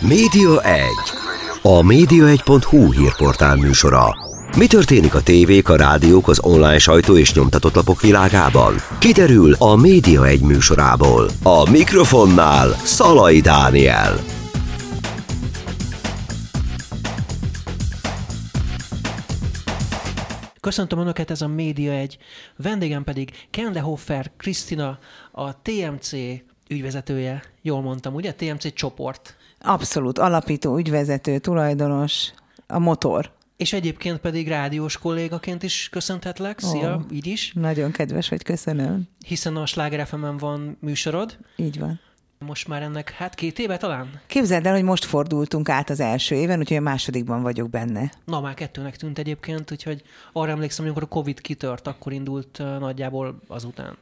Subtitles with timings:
[0.00, 0.82] Média 1.
[1.62, 4.16] A média1.hu hírportál műsora.
[4.56, 8.74] Mi történik a tévék, a rádiók, az online sajtó és nyomtatott lapok világában?
[8.98, 11.30] Kiderül a Média 1 műsorából.
[11.42, 14.18] A mikrofonnál Szalai Dániel.
[20.60, 22.18] Köszöntöm Önöket, ez a Média egy.
[22.56, 24.98] Vendégem pedig Kende Hoffer Krisztina,
[25.32, 26.12] a TMC
[26.68, 27.42] ügyvezetője.
[27.62, 28.32] Jól mondtam, ugye?
[28.32, 29.36] TMC csoport.
[29.60, 32.30] Abszolút, alapító, ügyvezető, tulajdonos,
[32.66, 33.30] a motor.
[33.56, 36.58] És egyébként pedig rádiós kollégaként is köszönhetlek.
[36.60, 37.14] Szia, Ó.
[37.14, 37.52] így is.
[37.54, 39.08] Nagyon kedves vagy, köszönöm.
[39.26, 41.38] Hiszen a Sláger fm van műsorod.
[41.56, 42.00] Így van.
[42.46, 44.20] Most már ennek, hát két éve talán?
[44.26, 48.12] Képzeld el, hogy most fordultunk át az első éven, úgyhogy a másodikban vagyok benne.
[48.24, 50.02] Na, már kettőnek tűnt egyébként, úgyhogy
[50.32, 53.96] arra emlékszem, hogy amikor a Covid kitört, akkor indult nagyjából azután.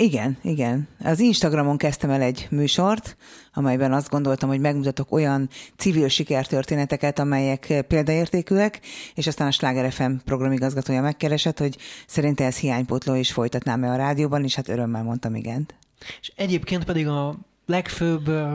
[0.00, 0.88] Igen, igen.
[1.04, 3.16] Az Instagramon kezdtem el egy műsort,
[3.52, 8.80] amelyben azt gondoltam, hogy megmutatok olyan civil sikertörténeteket, amelyek példaértékűek,
[9.14, 14.44] és aztán a Sláger FM programigazgatója megkeresett, hogy szerinte ez hiánypótló, és folytatnám-e a rádióban,
[14.44, 15.74] és hát örömmel mondtam igent.
[16.20, 17.36] És egyébként pedig a
[17.66, 18.52] legfőbb uh,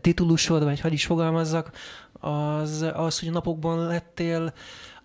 [0.00, 1.70] titulusod, vagy hogy is fogalmazzak,
[2.20, 4.52] az, az, hogy napokban lettél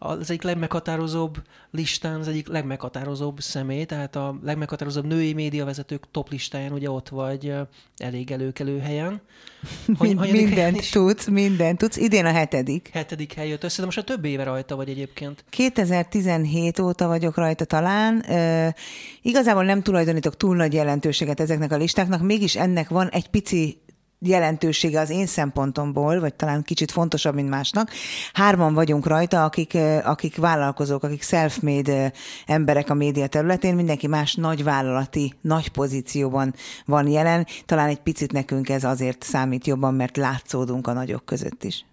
[0.03, 6.71] az egyik legmeghatározóbb listán, az egyik legmeghatározóbb személy, tehát a legmeghatározóbb női médiavezetők top listáján
[6.71, 7.53] ugye ott vagy
[7.97, 9.21] elég előkelő helyen.
[9.97, 10.89] Hogy, mindent is?
[10.89, 11.97] tudsz, mindent tudsz.
[11.97, 12.89] Idén a hetedik.
[12.93, 15.43] Hetedik hely jött össze, de most a több éve rajta vagy egyébként.
[15.49, 18.21] 2017 óta vagyok rajta talán.
[18.21, 18.75] E,
[19.21, 23.81] igazából nem tulajdonítok túl nagy jelentőséget ezeknek a listáknak, mégis ennek van egy pici
[24.25, 27.91] jelentősége az én szempontomból, vagy talán kicsit fontosabb, mint másnak.
[28.33, 32.11] Hárman vagyunk rajta, akik, akik vállalkozók, akik self-made
[32.45, 36.53] emberek a média területén, mindenki más nagy vállalati, nagy pozícióban
[36.85, 37.47] van jelen.
[37.65, 41.85] Talán egy picit nekünk ez azért számít jobban, mert látszódunk a nagyok között is.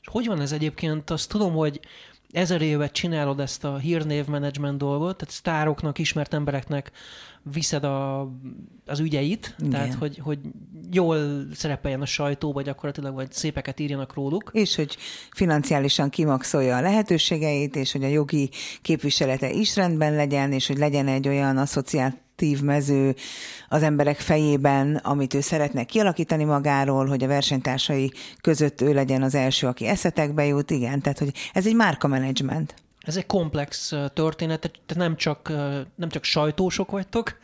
[0.00, 1.10] És hogy van ez egyébként?
[1.10, 1.80] Azt tudom, hogy
[2.32, 6.90] ezer évet csinálod ezt a hírnévmenedzsment dolgot, tehát sztároknak, ismert embereknek
[7.52, 8.20] viszed a,
[8.86, 9.70] az ügyeit, Igen.
[9.70, 10.38] tehát hogy, hogy
[10.90, 14.50] jól szerepeljen a sajtó, vagy gyakorlatilag, vagy szépeket írjanak róluk.
[14.52, 14.96] És hogy
[15.30, 18.50] financiálisan kimaxolja a lehetőségeit, és hogy a jogi
[18.82, 23.14] képviselete is rendben legyen, és hogy legyen egy olyan asszociált aktív mező
[23.68, 29.34] az emberek fejében, amit ő szeretne kialakítani magáról, hogy a versenytársai között ő legyen az
[29.34, 32.74] első, aki eszetekbe jut, igen, tehát hogy ez egy márka menedzsment.
[33.08, 35.48] Ez egy komplex történet, tehát nem csak,
[35.94, 37.38] nem csak sajtósok vagytok,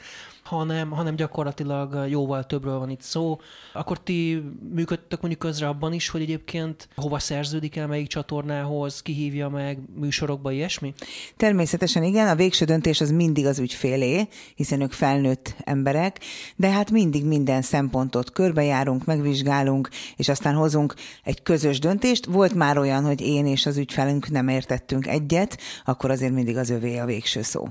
[0.54, 3.38] hanem, hanem gyakorlatilag jóval többről van itt szó.
[3.72, 4.42] Akkor ti
[4.74, 10.50] működtök mondjuk közre abban is, hogy egyébként hova szerződik el, melyik csatornához, kihívja meg műsorokba,
[10.50, 10.94] ilyesmi?
[11.36, 16.20] Természetesen igen, a végső döntés az mindig az ügyfélé, hiszen ők felnőtt emberek,
[16.56, 22.24] de hát mindig minden szempontot körbejárunk, megvizsgálunk, és aztán hozunk egy közös döntést.
[22.24, 26.70] Volt már olyan, hogy én és az ügyfelünk nem értettünk egyet, akkor azért mindig az
[26.70, 27.68] övé a végső szó.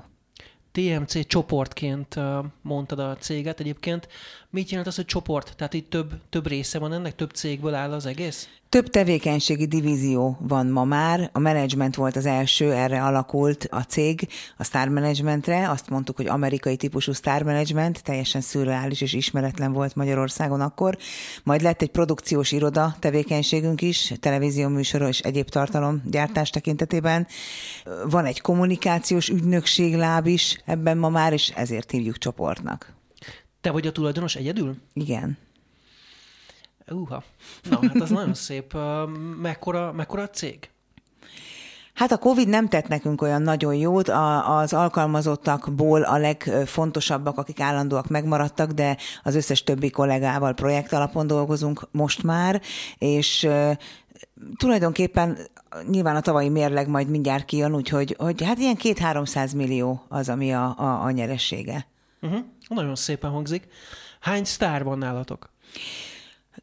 [0.73, 2.16] TMC csoportként
[2.61, 4.07] mondtad a céget egyébként.
[4.50, 5.56] Mit jelent az, hogy csoport?
[5.56, 8.50] Tehát itt több, több része van ennek, több cégből áll az egész?
[8.73, 11.29] Több tevékenységi divízió van ma már.
[11.34, 15.69] A menedzsment volt az első, erre alakult a cég, a Star Managementre.
[15.69, 20.97] Azt mondtuk, hogy amerikai típusú Star Management, teljesen szürreális és ismeretlen volt Magyarországon akkor.
[21.44, 27.28] Majd lett egy produkciós iroda tevékenységünk is, televízió műsorról és egyéb tartalom gyártás tekintetében.
[28.09, 32.94] Van egy kommunikációs ügynökség láb is ebben ma már, és ezért hívjuk csoportnak.
[33.61, 34.75] Te vagy a tulajdonos egyedül?
[34.94, 35.38] Igen.
[36.94, 37.24] Uha.
[37.70, 38.78] Na, hát az nagyon szép.
[39.42, 40.70] Mekkora, mekkora a cég?
[41.94, 47.59] Hát a Covid nem tett nekünk olyan nagyon jót, a, az alkalmazottakból a legfontosabbak, akik
[47.59, 52.62] állandóak megmaradtak, de az összes többi kollégával projekt alapon dolgozunk most már,
[52.98, 53.48] és
[54.58, 55.38] tulajdonképpen
[55.90, 60.53] nyilván a tavalyi mérleg majd mindjárt kijön, úgyhogy hogy hát ilyen két-háromszáz millió az, ami
[60.53, 61.88] a, a, a nyeressége.
[62.22, 62.40] Uh-huh.
[62.68, 63.68] Nagyon szépen hangzik.
[64.20, 65.50] Hány sztár van nálatok?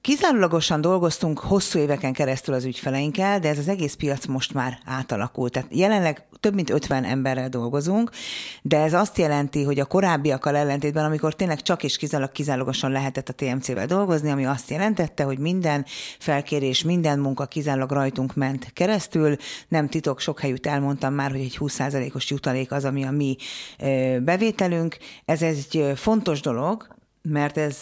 [0.01, 5.53] Kizárólagosan dolgoztunk hosszú éveken keresztül az ügyfeleinkkel, de ez az egész piac most már átalakult.
[5.53, 8.11] Tehát jelenleg több mint 50 emberrel dolgozunk,
[8.63, 13.29] de ez azt jelenti, hogy a korábbiakkal ellentétben, amikor tényleg csak és kizárólag kizárólagosan lehetett
[13.29, 15.85] a TMC-vel dolgozni, ami azt jelentette, hogy minden
[16.19, 19.37] felkérés, minden munka kizárólag rajtunk ment keresztül.
[19.69, 23.37] Nem titok, sok helyütt elmondtam már, hogy egy 20%-os jutalék az, ami a mi
[24.21, 24.97] bevételünk.
[25.25, 26.89] Ez egy fontos dolog,
[27.23, 27.79] mert ez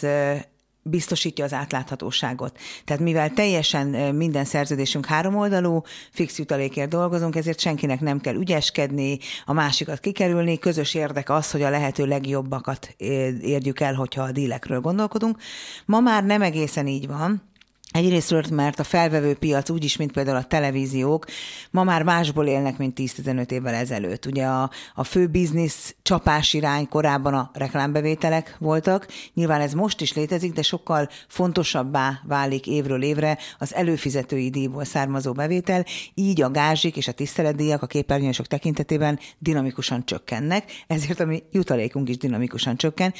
[0.89, 2.57] biztosítja az átláthatóságot.
[2.85, 5.81] Tehát mivel teljesen minden szerződésünk háromoldalú,
[6.11, 11.61] fix jutalékért dolgozunk, ezért senkinek nem kell ügyeskedni, a másikat kikerülni, közös érdek az, hogy
[11.61, 12.95] a lehető legjobbakat
[13.41, 15.37] érjük el, hogyha a dílekről gondolkodunk.
[15.85, 17.47] Ma már nem egészen így van,
[17.91, 21.25] Egyrésztről, mert a felvevő piac úgyis, mint például a televíziók,
[21.71, 24.25] ma már másból élnek, mint 10-15 évvel ezelőtt.
[24.25, 29.07] Ugye a, a fő biznisz csapás irány korábban a reklámbevételek voltak.
[29.33, 35.31] Nyilván ez most is létezik, de sokkal fontosabbá válik évről évre az előfizetői díjból származó
[35.31, 41.43] bevétel, így a gázsik és a tiszteletdíjak a képernyősök tekintetében dinamikusan csökkennek, ezért a mi
[41.51, 43.13] jutalékunk is dinamikusan csökken.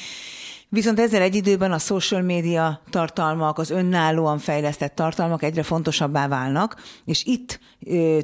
[0.72, 6.76] Viszont ezzel egy időben a social media tartalmak, az önállóan fejlesztett tartalmak egyre fontosabbá válnak,
[7.04, 7.60] és itt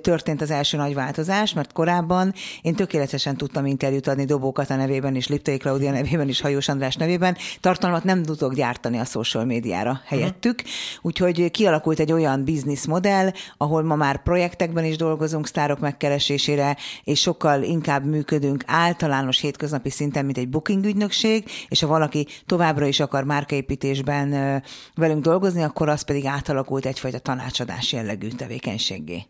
[0.01, 5.15] történt az első nagy változás, mert korábban én tökéletesen tudtam interjút adni Dobókat a nevében
[5.15, 10.01] és Liptai Klaudia nevében és Hajós András nevében, tartalmat nem tudok gyártani a social médiára
[10.05, 10.63] helyettük,
[11.03, 12.45] úgyhogy kialakult egy olyan
[12.89, 19.91] modell, ahol ma már projektekben is dolgozunk sztárok megkeresésére, és sokkal inkább működünk általános hétköznapi
[19.91, 24.63] szinten, mint egy booking ügynökség, és ha valaki továbbra is akar márkaépítésben
[24.95, 29.27] velünk dolgozni, akkor az pedig átalakult egyfajta tanácsadás jellegű tevékenységé.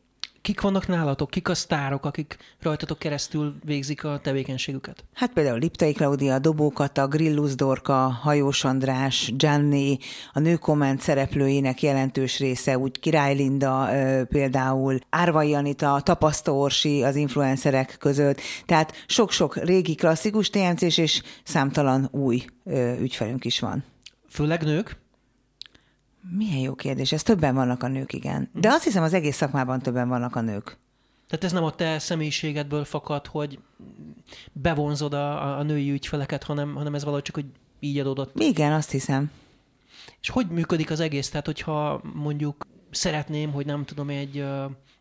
[0.47, 1.31] Kik vannak nálatok?
[1.31, 5.05] Kik a sztárok, akik rajtatok keresztül végzik a tevékenységüket?
[5.15, 9.99] Hát például Liptai Klaudia, Dobókata, Grillus Dorka, Hajós András, Gianni,
[10.33, 13.89] a nőkomment szereplőinek jelentős része, úgy Király Linda
[14.29, 18.41] például, Árvai Anita, Tapasztó Orsi az influencerek között.
[18.67, 22.45] Tehát sok-sok régi klasszikus tmc és számtalan új
[23.01, 23.85] ügyfelünk is van.
[24.29, 24.97] Főleg nők?
[26.31, 27.12] Milyen jó kérdés.
[27.12, 28.50] Ez többen vannak a nők, igen.
[28.52, 30.78] De azt hiszem, az egész szakmában többen vannak a nők.
[31.28, 33.58] Tehát ez nem a te személyiségedből fakad, hogy
[34.52, 37.46] bevonzod a, a női ügyfeleket, hanem, hanem ez valahogy csak, hogy
[37.81, 38.40] így adódott.
[38.40, 39.31] Igen, azt hiszem.
[40.20, 41.28] És hogy működik az egész?
[41.28, 44.44] Tehát, hogyha mondjuk szeretném, hogy nem tudom, egy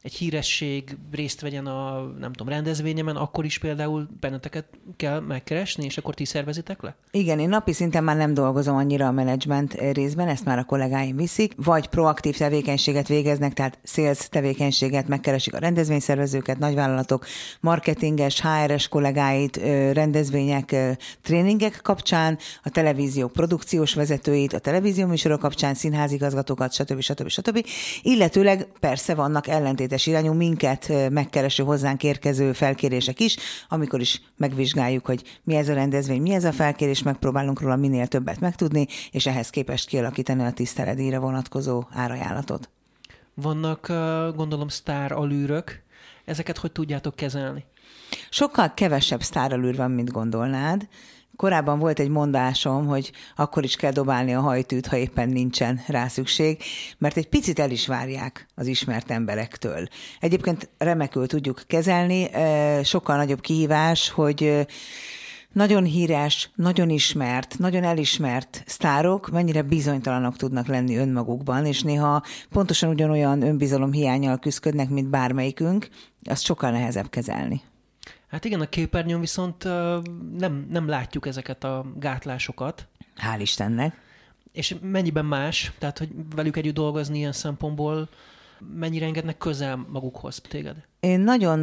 [0.06, 4.66] egy híresség részt vegyen a, nem tudom, rendezvényemen, akkor is például benneteket
[4.96, 6.96] kell megkeresni, és akkor ti szervezitek le?
[7.12, 11.16] Igen, én napi szinten már nem dolgozom annyira a menedzsment részben, ezt már a kollégáim
[11.16, 17.25] viszik, vagy proaktív tevékenységet végeznek, tehát sales tevékenységet, megkeresik a rendezvényszervezőket, nagyvállalatok,
[17.60, 19.58] marketinges, HR-es kollégáit,
[19.94, 20.75] rendezvények,
[21.22, 27.00] tréningek kapcsán, a televízió produkciós vezetőit, a televízió műsorok kapcsán, színházigazgatókat, stb.
[27.00, 27.28] stb.
[27.28, 27.66] stb.
[28.01, 33.38] Illetőleg persze vannak ellentétes ellentétes irányú minket megkereső hozzánk érkező felkérések is,
[33.70, 38.08] amikor is megvizsgáljuk, hogy mi ez a rendezvény, mi ez a felkérés, megpróbálunk róla minél
[38.08, 42.70] többet megtudni, és ehhez képest kialakítani a tiszteledére vonatkozó árajánlatot.
[43.34, 43.88] Vannak,
[44.36, 45.84] gondolom, sztár alűrök.
[46.26, 47.64] Ezeket hogy tudjátok kezelni?
[48.30, 50.88] Sokkal kevesebb sztáralűr van, mint gondolnád.
[51.36, 56.08] Korábban volt egy mondásom, hogy akkor is kell dobálni a hajtűt, ha éppen nincsen rá
[56.08, 56.64] szükség,
[56.98, 59.88] mert egy picit el is várják az ismert emberektől.
[60.20, 62.30] Egyébként remekül tudjuk kezelni,
[62.84, 64.68] sokkal nagyobb kihívás, hogy
[65.52, 72.90] nagyon híres, nagyon ismert, nagyon elismert sztárok mennyire bizonytalanok tudnak lenni önmagukban, és néha pontosan
[72.90, 75.88] ugyanolyan önbizalom hiányjal küzdködnek, mint bármelyikünk,
[76.24, 77.62] azt sokkal nehezebb kezelni.
[78.36, 79.64] Hát igen, a képernyőn viszont
[80.38, 82.88] nem, nem látjuk ezeket a gátlásokat.
[83.16, 84.02] Hál' Istennek.
[84.52, 88.10] És mennyiben más, tehát hogy velük együtt dolgozni ilyen szempontból,
[88.76, 90.76] mennyire engednek közel magukhoz téged?
[91.00, 91.60] Én nagyon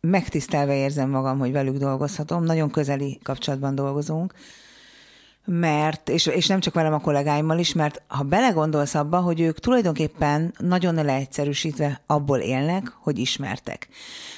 [0.00, 4.34] megtisztelve érzem magam, hogy velük dolgozhatom, nagyon közeli kapcsolatban dolgozunk,
[5.44, 9.58] mert, és, és nem csak velem a kollégáimmal is, mert ha belegondolsz abba, hogy ők
[9.58, 13.88] tulajdonképpen nagyon leegyszerűsítve abból élnek, hogy ismertek.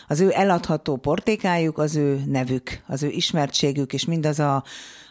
[0.08, 4.64] Az ő eladható portékájuk, az ő nevük, az ő ismertségük, és mindaz a,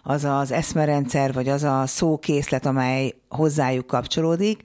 [0.04, 4.62] az az eszmerendszer, vagy az a szókészlet, amely hozzájuk kapcsolódik,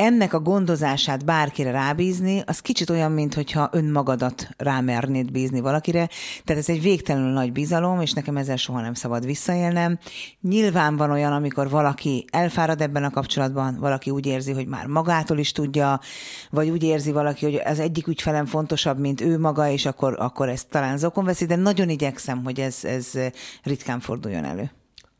[0.00, 6.08] ennek a gondozását bárkire rábízni, az kicsit olyan, mintha önmagadat rámernéd bízni valakire.
[6.44, 9.98] Tehát ez egy végtelenül nagy bizalom, és nekem ezzel soha nem szabad visszaélnem.
[10.40, 15.38] Nyilván van olyan, amikor valaki elfárad ebben a kapcsolatban, valaki úgy érzi, hogy már magától
[15.38, 16.00] is tudja,
[16.50, 20.48] vagy úgy érzi valaki, hogy az egyik ügyfelem fontosabb, mint ő maga, és akkor, akkor
[20.48, 23.12] ezt talán zokon veszi, de nagyon igyekszem, hogy ez, ez
[23.62, 24.70] ritkán forduljon elő.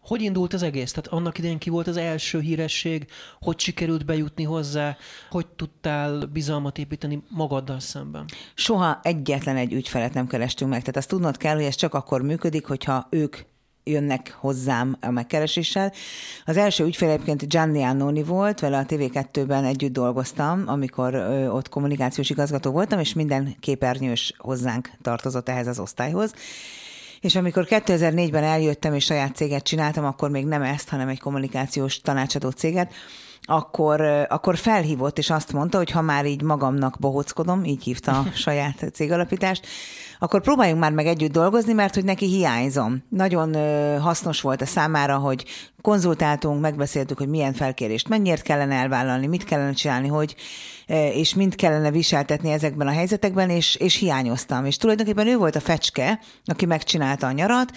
[0.03, 0.93] Hogy indult az egész?
[0.93, 3.07] Tehát annak idején ki volt az első híresség,
[3.41, 4.97] hogy sikerült bejutni hozzá,
[5.31, 8.25] hogy tudtál bizalmat építeni magaddal szemben?
[8.55, 10.81] Soha egyetlen egy ügyfelet nem kerestünk meg.
[10.81, 13.37] Tehát azt tudnod kell, hogy ez csak akkor működik, hogyha ők
[13.85, 15.93] jönnek hozzám a megkereséssel.
[16.45, 21.15] Az első ügyfél egyébként Gianni Annoni volt, vele a TV2-ben együtt dolgoztam, amikor
[21.53, 26.35] ott kommunikációs igazgató voltam, és minden képernyős hozzánk tartozott ehhez az osztályhoz.
[27.21, 32.01] És amikor 2004-ben eljöttem és saját céget csináltam, akkor még nem ezt, hanem egy kommunikációs
[32.01, 32.93] tanácsadó céget,
[33.51, 38.27] akkor, akkor felhívott, és azt mondta, hogy ha már így magamnak bohockodom, így hívta a
[38.45, 39.67] saját cégalapítást,
[40.19, 43.03] akkor próbáljunk már meg együtt dolgozni, mert hogy neki hiányzom.
[43.09, 43.55] Nagyon
[44.01, 45.45] hasznos volt a számára, hogy
[45.83, 50.35] konzultáltunk, megbeszéltük, hogy milyen felkérést mennyiért kellene elvállalni, mit kellene csinálni, hogy,
[51.13, 54.65] és mind kellene viseltetni ezekben a helyzetekben, és, és hiányoztam.
[54.65, 57.73] És tulajdonképpen ő volt a fecske, aki megcsinálta a nyarat,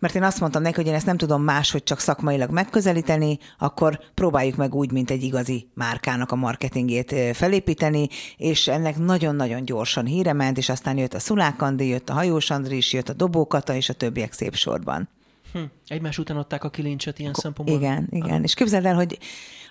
[0.00, 4.00] mert én azt mondtam neki, hogy én ezt nem tudom máshogy csak szakmailag megközelíteni, akkor
[4.14, 10.32] próbáljuk meg úgy, mint egy igazi márkának a marketingét felépíteni, és ennek nagyon-nagyon gyorsan híre
[10.32, 13.88] ment, és aztán jött a Szulák Andi, jött a Hajós Andris, jött a Dobókata, és
[13.88, 15.08] a többiek szép sorban.
[15.52, 15.58] Hm.
[15.86, 17.78] Egymás után adták a kilincset ilyen szempontból.
[17.78, 18.30] Igen, igen.
[18.30, 18.42] Aha.
[18.42, 19.18] És képzeld el, hogy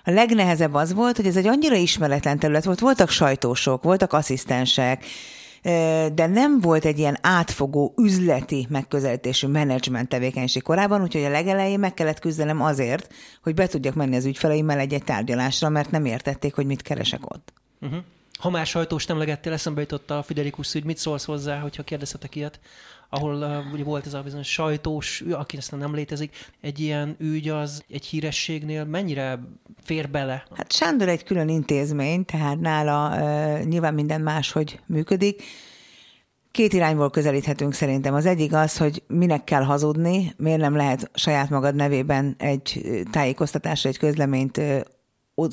[0.04, 2.80] a legnehezebb az volt, hogy ez egy annyira ismeretlen terület volt.
[2.80, 5.04] Voltak sajtósok, voltak asszisztensek,
[6.12, 11.94] de nem volt egy ilyen átfogó üzleti megközelítésű menedzsment tevékenység korábban, úgyhogy a legelején meg
[11.94, 16.66] kellett küzdenem azért, hogy be tudjak menni az ügyfeleimmel egy-egy tárgyalásra, mert nem értették, hogy
[16.66, 17.52] mit keresek ott.
[17.80, 17.98] Uh-huh.
[18.38, 22.60] Ha már sajtós emlegettél, eszembe jutott a Fidelikus ügy, mit szólsz hozzá, hogyha kérdezhetek ilyet?
[23.10, 27.48] Ahol uh, ugye volt ez a bizonyos sajtós, aki aztán nem létezik, egy ilyen ügy
[27.48, 29.38] az egy hírességnél mennyire
[29.82, 30.44] fér bele?
[30.54, 35.42] Hát Sándor egy külön intézmény, tehát nála uh, nyilván minden máshogy működik.
[36.50, 38.14] Két irányból közelíthetünk szerintem.
[38.14, 43.88] Az egyik az, hogy minek kell hazudni, miért nem lehet saját magad nevében egy tájékoztatásra,
[43.88, 44.60] egy közleményt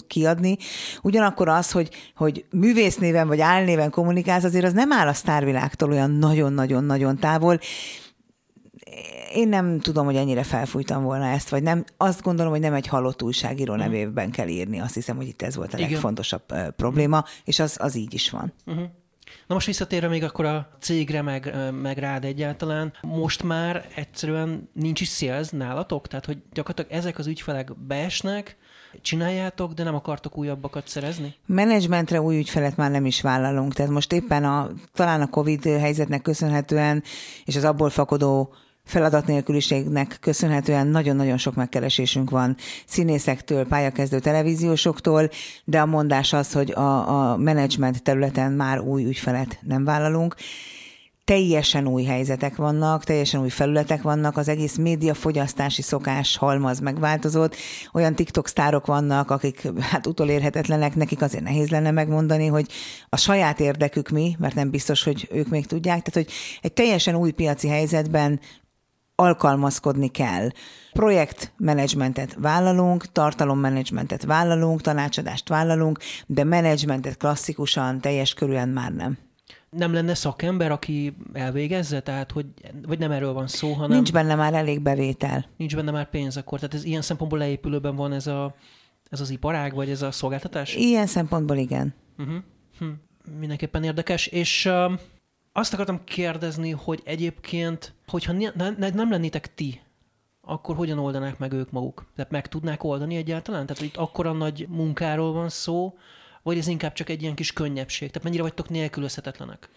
[0.08, 0.58] kiadni.
[1.02, 6.12] Ugyanakkor az, hogy, hogy művésznéven vagy álnéven kommunikálsz, azért az nem áll a sztárvilágtól olyan
[6.12, 7.60] nagyon-nagyon-nagyon távol.
[9.34, 11.84] Én nem tudom, hogy ennyire felfújtam volna ezt, vagy nem.
[11.98, 13.88] Azt gondolom, hogy nem egy halott újságíró uh-huh.
[13.88, 14.80] nevében kell írni.
[14.80, 15.92] Azt hiszem, hogy itt ez volt a Igen.
[15.92, 18.54] legfontosabb uh, probléma, és az, az így is van.
[18.66, 18.86] Uh-huh.
[19.48, 25.02] Na most visszatérve még akkor a cégre, meg, meg rád egyáltalán, most már egyszerűen nincs
[25.02, 26.08] is sales nálatok?
[26.08, 28.58] Tehát, hogy gyakorlatilag ezek az ügyfelek beesnek,
[29.02, 31.36] csináljátok, de nem akartok újabbakat szerezni?
[31.46, 33.74] Menedzsmentre új ügyfelet már nem is vállalunk.
[33.74, 37.04] Tehát most éppen a, talán a COVID helyzetnek köszönhetően,
[37.46, 38.54] és az abból fakadó
[38.88, 45.30] feladat nélküliségnek köszönhetően nagyon-nagyon sok megkeresésünk van színészektől, pályakezdő televíziósoktól,
[45.64, 50.36] de a mondás az, hogy a, a menedzsment területen már új ügyfelet nem vállalunk
[51.28, 57.56] teljesen új helyzetek vannak, teljesen új felületek vannak, az egész médiafogyasztási szokás halmaz megváltozott,
[57.94, 62.68] olyan TikTok sztárok vannak, akik hát utolérhetetlenek, nekik azért nehéz lenne megmondani, hogy
[63.10, 67.16] a saját érdekük mi, mert nem biztos, hogy ők még tudják, tehát hogy egy teljesen
[67.16, 68.40] új piaci helyzetben
[69.16, 70.50] alkalmazkodni kell.
[70.94, 79.27] Projektmenedzsmentet vállalunk, tartalommenedzsmentet vállalunk, tanácsadást vállalunk, de menedzsmentet klasszikusan, teljes körülön már nem
[79.70, 82.02] nem lenne szakember, aki elvégezze?
[82.02, 82.46] Tehát, hogy,
[82.88, 83.96] vagy nem erről van szó, hanem...
[83.96, 85.46] Nincs benne már elég bevétel.
[85.58, 86.60] Nincs benne már pénz akkor.
[86.60, 88.56] Tehát ez ilyen szempontból leépülőben van ez, a,
[89.10, 90.76] ez az iparág, vagy ez a szolgáltatás?
[90.76, 91.94] Ilyen szempontból igen.
[92.18, 92.38] Uh-huh.
[92.80, 92.86] Hm.
[93.40, 94.28] Mindenképpen érdekes.
[94.28, 94.92] És uh,
[95.52, 99.82] azt akartam kérdezni, hogy egyébként, hogyha ne, ne, nem lennétek ti,
[100.42, 102.06] akkor hogyan oldanák meg ők maguk?
[102.16, 103.66] Tehát meg tudnák oldani egyáltalán?
[103.66, 105.98] Tehát, itt akkora nagy munkáról van szó,
[106.48, 108.08] vagy ez inkább csak egy ilyen kis könnyebbség?
[108.08, 109.70] Tehát mennyire vagytok nélkülözhetetlenek?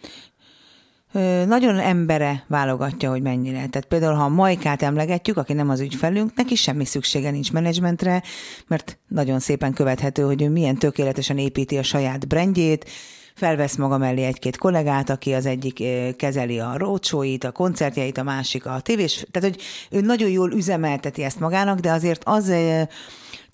[1.47, 3.57] nagyon embere válogatja, hogy mennyire.
[3.57, 8.23] Tehát például, ha a Majkát emlegetjük, aki nem az ügyfelünk, neki semmi szüksége nincs menedzsmentre,
[8.67, 12.91] mert nagyon szépen követhető, hogy ő milyen tökéletesen építi a saját brandjét,
[13.35, 15.83] felvesz maga mellé egy-két kollégát, aki az egyik
[16.17, 19.25] kezeli a rócsóit, a koncertjeit, a másik a tévés.
[19.31, 22.53] Tehát, hogy ő nagyon jól üzemelteti ezt magának, de azért az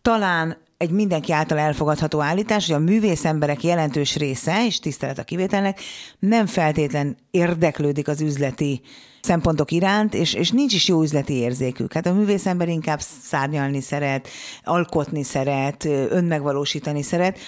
[0.03, 5.25] talán egy mindenki által elfogadható állítás, hogy a művész emberek jelentős része, és tisztelet a
[5.25, 5.81] kivételnek,
[6.19, 8.81] nem feltétlen érdeklődik az üzleti
[9.21, 11.93] szempontok iránt, és, és nincs is jó üzleti érzékük.
[11.93, 14.29] Hát a művész ember inkább szárnyalni szeret,
[14.63, 17.39] alkotni szeret, önmegvalósítani szeret.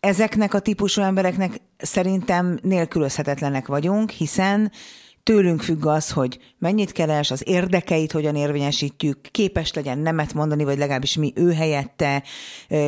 [0.00, 4.72] Ezeknek a típusú embereknek szerintem nélkülözhetetlenek vagyunk, hiszen
[5.28, 10.78] tőlünk függ az, hogy mennyit keres, az érdekeit hogyan érvényesítjük, képes legyen nemet mondani, vagy
[10.78, 12.22] legalábbis mi ő helyette.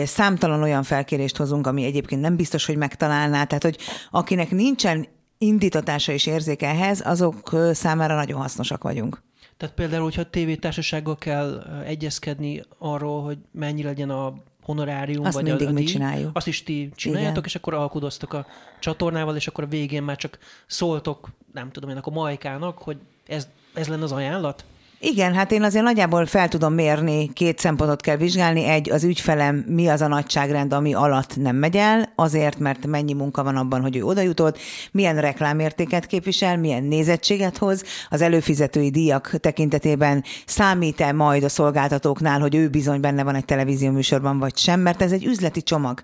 [0.05, 3.45] Számtalan olyan felkérést hozunk, ami egyébként nem biztos, hogy megtalálná.
[3.45, 3.79] Tehát, hogy
[4.11, 5.07] akinek nincsen
[5.39, 9.23] indítatása és érzéke ehhez, azok számára nagyon hasznosak vagyunk.
[9.57, 15.67] Tehát például, hogyha tévétársasággal kell egyezkedni arról, hogy mennyi legyen a honorárium, azt vagy mindig
[15.67, 16.31] a, a mi csináljuk.
[16.37, 17.45] Azt is ti csináljátok, Igen.
[17.45, 18.47] és akkor alkudoztok a
[18.79, 23.49] csatornával, és akkor a végén már csak szóltok, nem tudom én, akkor Majkának, hogy ez,
[23.75, 24.65] ez lenne az ajánlat?
[25.03, 28.65] Igen, hát én azért nagyjából fel tudom mérni, két szempontot kell vizsgálni.
[28.65, 33.13] Egy, az ügyfelem mi az a nagyságrend, ami alatt nem megy el, azért, mert mennyi
[33.13, 34.59] munka van abban, hogy ő oda jutott,
[34.93, 42.55] milyen reklámértéket képvisel, milyen nézettséget hoz, az előfizetői díjak tekintetében számít-e majd a szolgáltatóknál, hogy
[42.55, 46.03] ő bizony benne van egy televízió műsorban, vagy sem, mert ez egy üzleti csomag.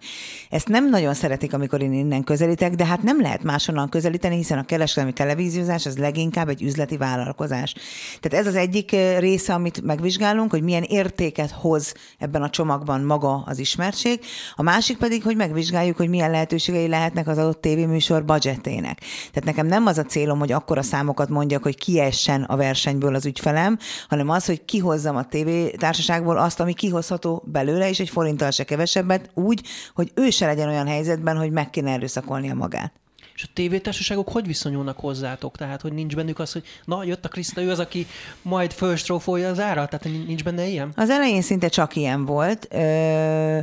[0.51, 4.59] Ezt nem nagyon szeretik, amikor én innen közelítek, de hát nem lehet máshonnan közelíteni, hiszen
[4.59, 7.75] a kereskedelmi televíziózás az leginkább egy üzleti vállalkozás.
[8.21, 13.01] Tehát ez az egyik egyik része, amit megvizsgálunk, hogy milyen értéket hoz ebben a csomagban
[13.01, 14.21] maga az ismertség,
[14.55, 18.99] a másik pedig, hogy megvizsgáljuk, hogy milyen lehetőségei lehetnek az adott tévéműsor budgetének.
[19.33, 23.27] Tehát nekem nem az a célom, hogy akkora számokat mondjak, hogy kiessen a versenyből az
[23.27, 23.79] ügyfelem,
[24.09, 29.31] hanem az, hogy kihozzam a tévétársaságból azt, ami kihozható belőle, és egy forinttal se kevesebbet,
[29.35, 29.63] úgy,
[29.95, 33.06] hogy ő se legyen olyan helyzetben, hogy meg kéne erőszakolnia magát.
[33.37, 35.57] És a tévétársaságok hogy viszonyulnak hozzátok?
[35.57, 38.07] Tehát, hogy nincs bennük az, hogy na, jött a Kriszta, ő az, aki
[38.43, 39.91] majd fölstrófolja az árat?
[39.91, 40.93] Tehát nincs benne ilyen?
[40.97, 42.69] Az elején szinte csak ilyen volt.
[42.71, 43.59] Ö,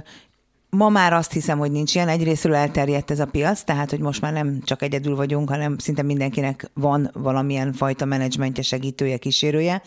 [0.69, 2.07] Ma már azt hiszem, hogy nincs ilyen.
[2.07, 6.01] Egyrésztről elterjedt ez a piac, tehát hogy most már nem csak egyedül vagyunk, hanem szinte
[6.01, 9.81] mindenkinek van valamilyen fajta menedzsmentje, segítője, kísérője.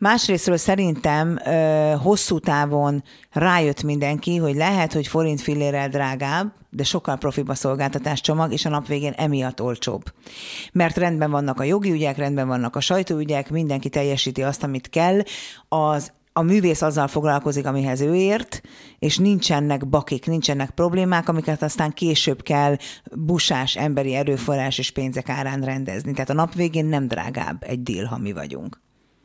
[0.00, 7.16] Másrésztről szerintem ö, hosszú távon rájött mindenki, hogy lehet, hogy forint fillérrel drágább, de sokkal
[7.16, 10.02] profibb a szolgáltatás csomag, és a nap végén emiatt olcsóbb.
[10.72, 15.20] Mert rendben vannak a jogi ügyek, rendben vannak a sajtóügyek, mindenki teljesíti azt, amit kell,
[15.68, 18.60] az a művész azzal foglalkozik, amihez ő ért,
[18.98, 22.76] és nincsenek bakik, nincsenek problémák, amiket aztán később kell
[23.12, 26.12] busás, emberi erőforrás és pénzek árán rendezni.
[26.12, 28.80] Tehát a nap végén nem drágább egy deal, ha mi vagyunk.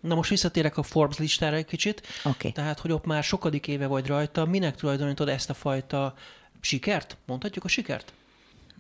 [0.08, 2.02] Na most visszatérek a Forbes listára egy kicsit.
[2.24, 2.52] Okay.
[2.52, 6.14] Tehát, hogy ott már sokadik éve vagy rajta, minek tulajdonítod ezt a fajta
[6.62, 7.18] sikert?
[7.26, 8.14] Mondhatjuk a sikert?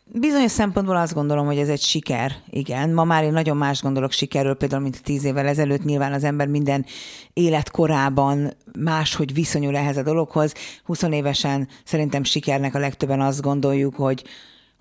[0.07, 2.89] Bizonyos szempontból azt gondolom, hogy ez egy siker, igen.
[2.89, 5.83] Ma már én nagyon más gondolok sikerről, például, mint tíz évvel ezelőtt.
[5.83, 6.85] Nyilván az ember minden
[7.33, 10.53] életkorában máshogy viszonyul ehhez a dologhoz.
[10.83, 14.23] 20 évesen szerintem sikernek a legtöbben azt gondoljuk, hogy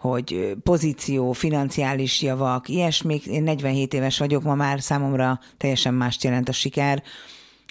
[0.09, 3.27] hogy pozíció, financiális javak, ilyesmik.
[3.27, 7.03] Én 47 éves vagyok, ma már számomra teljesen mást jelent a siker,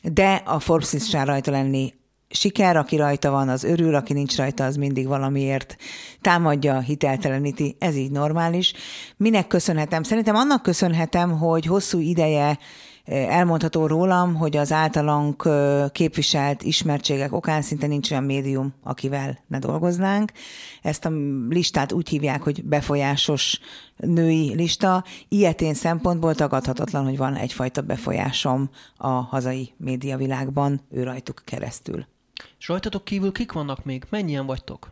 [0.04, 1.94] de a Forbes is rajta lenni
[2.30, 5.76] siker, aki rajta van, az örül, aki nincs rajta, az mindig valamiért
[6.22, 8.74] támadja, hitelteleníti, ez így normális.
[9.18, 10.04] Minek köszönhetem?
[10.04, 12.58] Szerintem annak köszönhetem, hogy hosszú ideje
[13.06, 15.50] Elmondható rólam, hogy az általunk
[15.92, 20.32] képviselt ismertségek okán szinte nincs olyan médium, akivel ne dolgoznánk.
[20.82, 21.12] Ezt a
[21.50, 23.60] listát úgy hívják, hogy befolyásos
[23.98, 25.04] női lista.
[25.28, 32.06] Ilyetén szempontból tagadhatatlan, hogy van egyfajta befolyásom a hazai médiavilágban, ő rajtuk keresztül.
[32.60, 34.04] És rajtatok kívül kik vannak még?
[34.10, 34.92] Mennyien vagytok?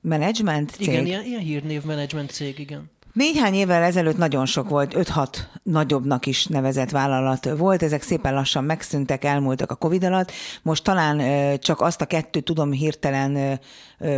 [0.00, 0.88] Management cég?
[0.88, 2.90] Igen, ilyen, ilyen hírnév management cég, igen.
[3.12, 8.64] Néhány évvel ezelőtt nagyon sok volt, 5-6 nagyobbnak is nevezett vállalat volt, ezek szépen lassan
[8.64, 10.32] megszűntek, elmúltak a Covid alatt.
[10.62, 11.18] Most talán
[11.58, 13.60] csak azt a kettőt tudom hirtelen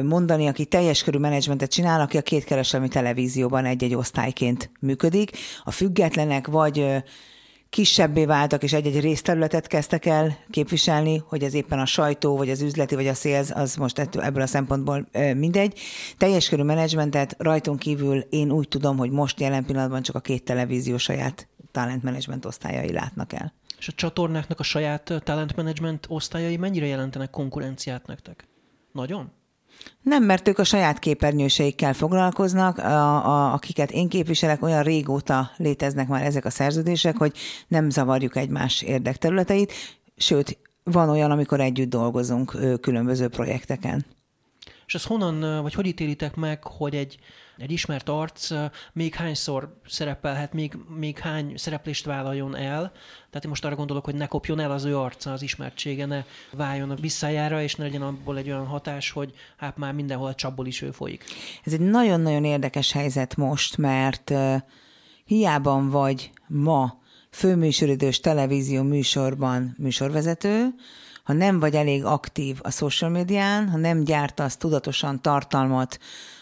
[0.03, 5.31] mondani, aki teljes körű menedzsmentet csinál, aki a két kereskedelmi televízióban egy-egy osztályként működik.
[5.65, 7.03] A függetlenek vagy
[7.75, 12.61] kisebbé váltak, és egy-egy részterületet kezdtek el képviselni, hogy ez éppen a sajtó, vagy az
[12.61, 15.79] üzleti, vagy a sales, az most ebből a szempontból mindegy.
[16.17, 20.45] Teljes körű menedzsmentet rajtunk kívül én úgy tudom, hogy most jelen pillanatban csak a két
[20.45, 23.55] televízió saját talent management osztályai látnak el.
[23.79, 28.49] És a csatornáknak a saját talent management osztályai mennyire jelentenek konkurenciát nektek?
[28.93, 29.33] Nagyon?
[30.03, 36.09] Nem, mert ők a saját képernyőseikkel foglalkoznak, a, a, akiket én képviselek, olyan régóta léteznek
[36.09, 37.33] már ezek a szerződések, hogy
[37.69, 39.73] nem zavarjuk egymás érdekterületeit,
[40.17, 44.05] sőt, van olyan, amikor együtt dolgozunk különböző projekteken.
[44.87, 47.19] És ez honnan, vagy hogy ítélitek meg, hogy egy
[47.59, 48.51] egy ismert arc
[48.93, 52.93] még hányszor szerepelhet, még, még hány szereplést vállaljon el.
[53.27, 56.25] Tehát én most arra gondolok, hogy ne kopjon el az ő arca, az ismertsége, ne
[56.53, 60.35] váljon a visszájára, és ne legyen abból egy olyan hatás, hogy hát már mindenhol a
[60.35, 61.25] csapból is ő folyik.
[61.65, 64.57] Ez egy nagyon-nagyon érdekes helyzet most, mert uh,
[65.25, 70.75] hiában vagy ma főműsoridős televízió műsorban műsorvezető,
[71.25, 75.99] ha nem vagy elég aktív a social médián, ha nem gyártasz tudatosan tartalmat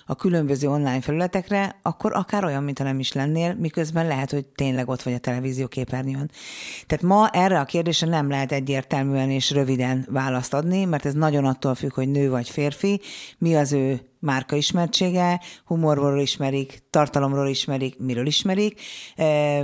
[0.07, 4.89] a különböző online felületekre, akkor akár olyan, mintha nem is lennél, miközben lehet, hogy tényleg
[4.89, 6.31] ott vagy a televízió képernyőn.
[6.87, 11.45] Tehát ma erre a kérdésre nem lehet egyértelműen és röviden választ adni, mert ez nagyon
[11.45, 13.01] attól függ, hogy nő vagy férfi,
[13.39, 18.81] mi az ő márka ismertsége, humorról ismerik, tartalomról ismerik, miről ismerik,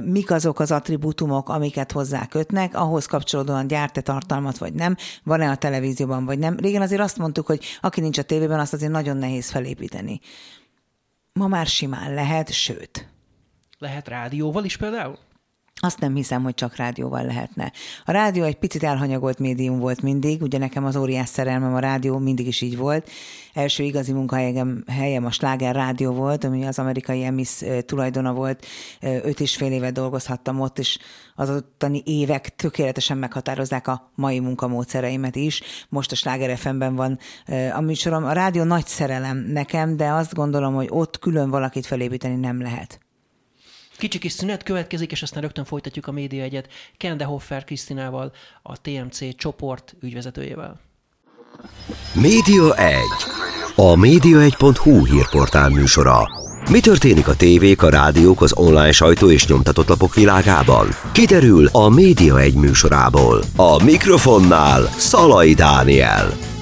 [0.03, 5.57] mik azok az attribútumok, amiket hozzá kötnek, ahhoz kapcsolódóan gyárt-e tartalmat vagy nem, van-e a
[5.57, 6.57] televízióban vagy nem.
[6.57, 10.21] Régen azért azt mondtuk, hogy aki nincs a tévében, azt azért nagyon nehéz felépíteni.
[11.33, 13.09] Ma már simán lehet, sőt.
[13.79, 15.19] Lehet rádióval is például?
[15.81, 17.73] Azt nem hiszem, hogy csak rádióval lehetne.
[18.05, 22.19] A rádió egy picit elhanyagolt médium volt mindig, ugye nekem az óriás szerelmem a rádió
[22.19, 23.11] mindig is így volt.
[23.55, 28.67] Első igazi munkahelyem helyem a Sláger Rádió volt, ami az amerikai Emis tulajdona volt.
[29.01, 30.99] Öt és fél éve dolgozhattam ott, és
[31.35, 35.63] az ottani évek tökéletesen meghatározzák a mai munkamódszereimet is.
[35.89, 37.19] Most a Sláger FM-ben van
[37.75, 38.25] a műsorom.
[38.25, 43.01] A rádió nagy szerelem nekem, de azt gondolom, hogy ott külön valakit felépíteni nem lehet.
[43.99, 48.33] Kicsi kis szünet következik, és aztán rögtön folytatjuk a média egyet Kende Hoffer Krisztinával,
[48.63, 50.81] a TMC csoport ügyvezetőjével.
[52.13, 52.97] Média 1.
[53.75, 56.29] A média1.hu hírportál műsora.
[56.71, 60.89] Mi történik a tévék, a rádiók, az online sajtó és nyomtatott lapok világában?
[61.13, 63.43] Kiderül a Média 1 műsorából.
[63.57, 66.58] A mikrofonnál Szalai Dániel.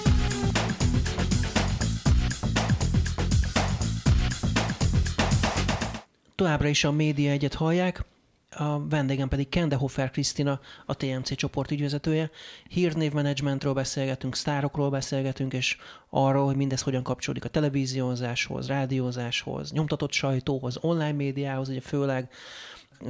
[6.37, 8.05] Továbbra is a média egyet hallják,
[8.51, 12.31] a vendégem pedig Kende Hofer Krisztina, a TMC csoport ügyvezetője.
[12.69, 15.77] Hírnévmenedzsmentről beszélgetünk, sztárokról beszélgetünk, és
[16.11, 22.31] arról, hogy mindez hogyan kapcsolódik a televíziózáshoz, rádiózáshoz, nyomtatott sajtóhoz, online médiához, ugye főleg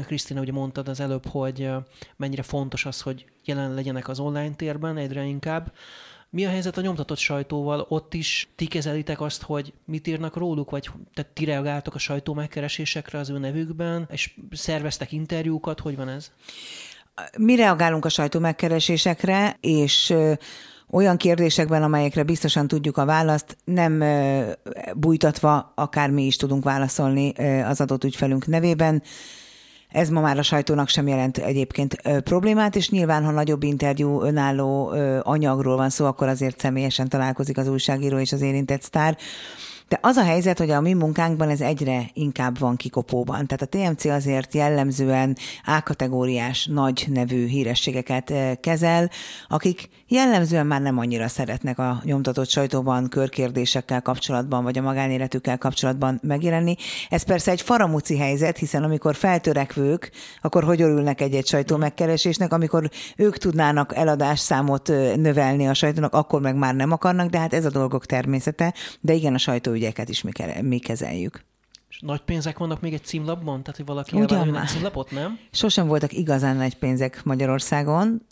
[0.06, 1.70] Krisztina, ugye mondtad az előbb, hogy
[2.16, 5.72] mennyire fontos az, hogy jelen legyenek az online térben egyre inkább.
[6.30, 7.86] Mi a helyzet a nyomtatott sajtóval?
[7.88, 12.34] Ott is ti kezelitek azt, hogy mit írnak róluk, vagy tehát ti reagáltok a sajtó
[12.34, 16.32] megkeresésekre az ő nevükben, és szerveztek interjúkat, hogy van ez?
[17.38, 20.14] Mi reagálunk a sajtó megkeresésekre, és
[20.90, 24.02] olyan kérdésekben, amelyekre biztosan tudjuk a választ, nem
[24.94, 27.28] bújtatva akár mi is tudunk válaszolni
[27.64, 29.02] az adott ügyfelünk nevében.
[29.96, 34.94] Ez ma már a sajtónak sem jelent egyébként problémát, és nyilván, ha nagyobb interjú, önálló
[35.22, 39.16] anyagról van szó, akkor azért személyesen találkozik az újságíró és az érintett sztár.
[39.88, 43.46] De az a helyzet, hogy a mi munkánkban ez egyre inkább van kikopóban.
[43.46, 49.10] Tehát a TMC azért jellemzően A-kategóriás nagy nevű hírességeket kezel,
[49.48, 56.20] akik jellemzően már nem annyira szeretnek a nyomtatott sajtóban körkérdésekkel kapcsolatban, vagy a magánéletükkel kapcsolatban
[56.22, 56.76] megjelenni.
[57.08, 62.90] Ez persze egy faramuci helyzet, hiszen amikor feltörekvők, akkor hogy örülnek egy-egy sajtó megkeresésnek, amikor
[63.16, 67.70] ők tudnának eladásszámot növelni a sajtónak, akkor meg már nem akarnak, de hát ez a
[67.70, 68.74] dolgok természete.
[69.00, 69.38] De igen, a
[69.76, 70.30] sajtóügyeket is mi,
[70.62, 71.44] mi kezeljük.
[71.88, 73.62] És nagy pénzek vannak még egy címlapban?
[73.62, 75.38] Tehát, hogy valaki Ugyan egy címlapot, nem?
[75.50, 78.22] Sosem voltak igazán nagy pénzek Magyarországon.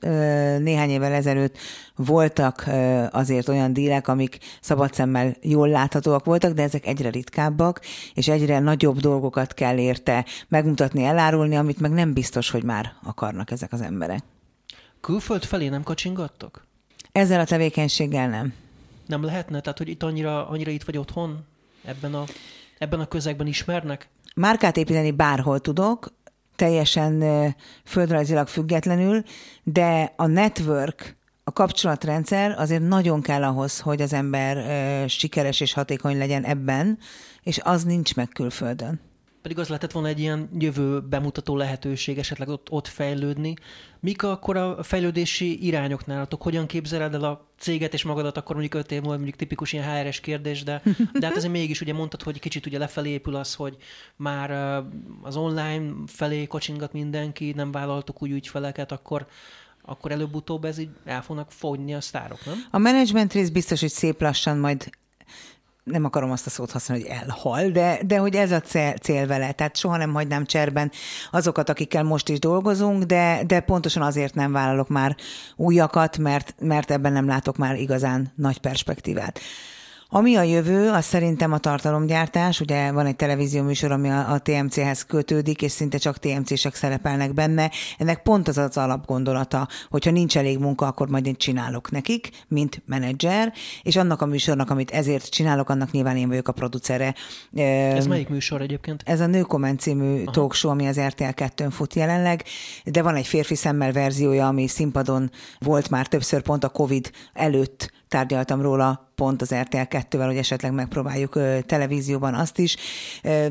[0.58, 1.58] Néhány évvel ezelőtt
[1.96, 2.64] voltak
[3.10, 7.80] azért olyan dílek, amik szabad szemmel jól láthatóak voltak, de ezek egyre ritkábbak,
[8.14, 13.50] és egyre nagyobb dolgokat kell érte megmutatni, elárulni, amit meg nem biztos, hogy már akarnak
[13.50, 14.22] ezek az emberek.
[15.00, 16.66] Külföld felé nem kacsingattok?
[17.12, 18.52] Ezzel a tevékenységgel nem.
[19.06, 19.60] Nem lehetne?
[19.60, 21.44] Tehát, hogy itt annyira, annyira itt vagy otthon
[21.84, 22.24] ebben a
[22.78, 24.08] ebben a közegben ismernek?
[24.34, 26.12] Márkát építeni bárhol tudok,
[26.56, 27.24] teljesen
[27.84, 29.22] földrajzilag függetlenül,
[29.62, 36.18] de a network, a kapcsolatrendszer azért nagyon kell ahhoz, hogy az ember sikeres és hatékony
[36.18, 36.98] legyen ebben,
[37.42, 39.00] és az nincs meg külföldön.
[39.44, 43.54] Pedig az lehetett volna egy ilyen jövő bemutató lehetőség, esetleg ott, ott fejlődni.
[44.00, 46.42] Mik akkor a fejlődési irányok nálatok?
[46.42, 50.04] Hogyan képzeled el a céget és magadat akkor mondjuk öt év múlva, mondjuk tipikus ilyen
[50.04, 50.82] HRS kérdés, de,
[51.20, 53.76] de hát azért mégis ugye mondtad, hogy kicsit ugye lefelé épül az, hogy
[54.16, 54.50] már
[55.22, 59.26] az online felé kocsingat mindenki, nem vállaltuk úgy ügyfeleket, akkor
[59.86, 62.64] akkor előbb-utóbb ez így el fognak fogni a sztárok, nem?
[62.70, 64.90] A menedzsment rész biztos, hogy szép lassan majd
[65.84, 69.26] nem akarom azt a szót használni, hogy elhal, de, de hogy ez a cél, cél
[69.26, 69.52] vele.
[69.52, 70.90] Tehát soha nem hagynám cserben
[71.30, 75.16] azokat, akikkel most is dolgozunk, de, de pontosan azért nem vállalok már
[75.56, 79.40] újakat, mert, mert ebben nem látok már igazán nagy perspektívát.
[80.16, 82.60] Ami a jövő, az szerintem a tartalomgyártás.
[82.60, 87.34] Ugye van egy televízió műsor, ami a, a TMC-hez kötődik, és szinte csak TMC-sek szerepelnek
[87.34, 87.70] benne.
[87.98, 92.82] Ennek pont az az alapgondolata, hogyha nincs elég munka, akkor majd én csinálok nekik, mint
[92.86, 97.14] menedzser, és annak a műsornak, amit ezért csinálok, annak nyilván én vagyok a producere.
[97.54, 99.02] Ez melyik műsor egyébként?
[99.06, 100.30] Ez a Nőkomment című Aha.
[100.30, 102.44] talk show, ami az RTL 2 fut jelenleg,
[102.84, 107.92] de van egy férfi szemmel verziója, ami színpadon volt már többször pont a Covid előtt
[108.14, 112.76] tárgyaltam róla pont az RTL 2-vel, hogy esetleg megpróbáljuk televízióban azt is.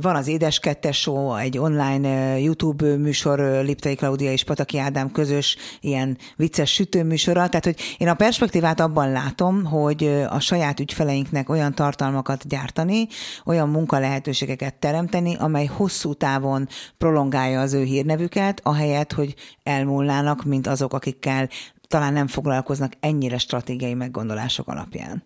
[0.02, 5.58] Van az Édes Kettes Show, egy online YouTube műsor, Liptai Klaudia és Pataki Ádám közös
[5.82, 7.48] ilyen vicces sütőműsora.
[7.48, 13.08] Tehát, hogy én a perspektívát abban látom, hogy a saját ügyfeleinknek olyan tartalmakat gyártani,
[13.46, 20.94] olyan munkalehetőségeket teremteni, amely hosszú távon prolongálja az ő hírnevüket, ahelyett, hogy elmúlnának, mint azok,
[20.94, 21.50] akikkel
[21.94, 25.24] talán nem foglalkoznak ennyire stratégiai meggondolások alapján.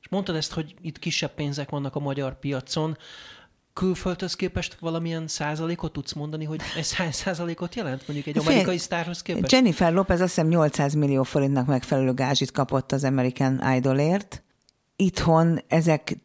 [0.00, 2.96] És mondtad ezt, hogy itt kisebb pénzek vannak a magyar piacon.
[3.72, 9.22] külföldhöz képest valamilyen százalékot tudsz mondani, hogy ez hány százalékot jelent mondjuk egy amerikai sztárhoz
[9.22, 9.52] képest?
[9.52, 14.42] Jennifer Lopez azt hiszem 800 millió forintnak megfelelő gázsit kapott az American Idolért.
[14.96, 16.16] Itthon ezek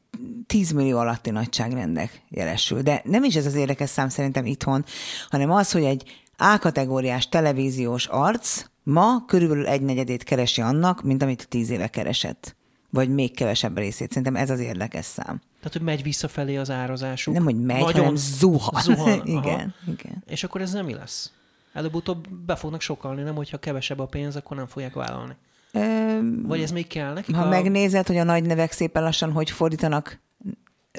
[0.45, 2.81] 10 millió alatti nagyságrendek jelesül.
[2.81, 4.85] De nem is ez az érdekes szám szerintem itthon,
[5.29, 11.47] hanem az, hogy egy A-kategóriás televíziós arc ma körülbelül egy negyedét keresi annak, mint amit
[11.47, 12.55] tíz éve keresett.
[12.89, 14.07] Vagy még kevesebb részét.
[14.07, 15.41] Szerintem ez az érdekes szám.
[15.57, 17.33] Tehát, hogy megy visszafelé az árazásuk.
[17.33, 18.81] Nem, hogy megy, Nagyon hanem zuhan.
[18.81, 19.21] zuhan.
[19.37, 20.23] igen, igen.
[20.27, 21.31] És akkor ez nem mi lesz?
[21.73, 23.35] Előbb-utóbb be fognak sokalni, nem?
[23.35, 25.35] Hogyha kevesebb a pénz, akkor nem fogják vállalni.
[25.71, 27.35] Öm, Vagy ez még kell nekik?
[27.35, 27.49] Ha a...
[27.49, 30.19] megnézed, hogy a nagy nevek szépen lassan hogy fordítanak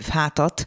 [0.08, 0.66] hátat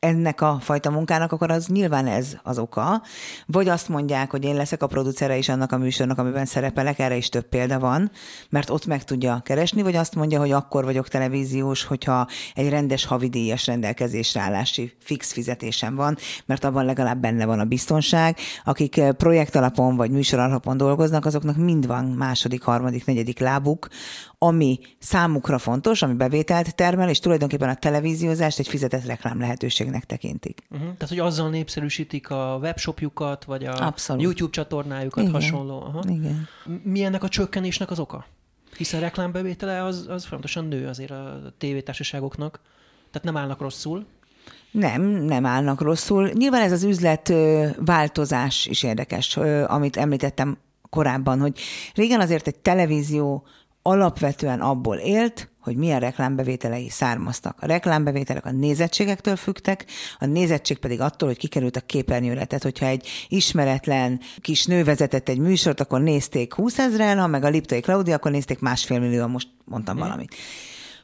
[0.00, 3.02] ennek a fajta munkának, akkor az nyilván ez az oka.
[3.46, 7.16] Vagy azt mondják, hogy én leszek a producere is annak a műsornak, amiben szerepelek, erre
[7.16, 8.10] is több példa van,
[8.48, 13.04] mert ott meg tudja keresni, vagy azt mondja, hogy akkor vagyok televíziós, hogyha egy rendes
[13.04, 18.36] havidíjas rendelkezésre állási fix fizetésem van, mert abban legalább benne van a biztonság.
[18.64, 23.88] Akik eh, projekt alapon vagy műsor alapon dolgoznak, azoknak mind van második, harmadik, negyedik lábuk,
[24.42, 30.62] ami számukra fontos, ami bevételt termel, és tulajdonképpen a televíziózást egy fizetett reklám lehetőségnek tekintik.
[30.70, 30.86] Uh-huh.
[30.86, 34.22] Tehát, hogy azzal népszerűsítik a webshopjukat, vagy a Abszolút.
[34.22, 35.34] YouTube csatornájukat Igen.
[35.34, 35.80] hasonló.
[35.80, 36.02] Aha.
[36.08, 36.48] Igen.
[36.82, 38.26] Mi ennek a csökkenésnek az oka?
[38.76, 42.60] Hiszen reklámbevétele az, az fontosan nő azért a tévétársaságoknak.
[43.10, 44.06] Tehát nem állnak rosszul.
[44.70, 46.30] Nem, nem állnak rosszul.
[46.34, 47.32] Nyilván ez az üzlet
[47.76, 50.58] változás is érdekes, amit említettem
[50.90, 51.60] korábban, hogy
[51.94, 53.46] régen azért egy televízió
[53.82, 57.56] alapvetően abból élt, hogy milyen reklámbevételei származtak.
[57.60, 59.84] A reklámbevételek a nézettségektől függtek,
[60.18, 62.44] a nézettség pedig attól, hogy kikerült a képernyőre.
[62.44, 67.44] Tehát, hogyha egy ismeretlen kis nő vezetett egy műsort, akkor nézték 20 ezeren, ha meg
[67.44, 70.04] a Liptai Claudia, akkor nézték másfél millió, most mondtam hmm.
[70.04, 70.34] valamit.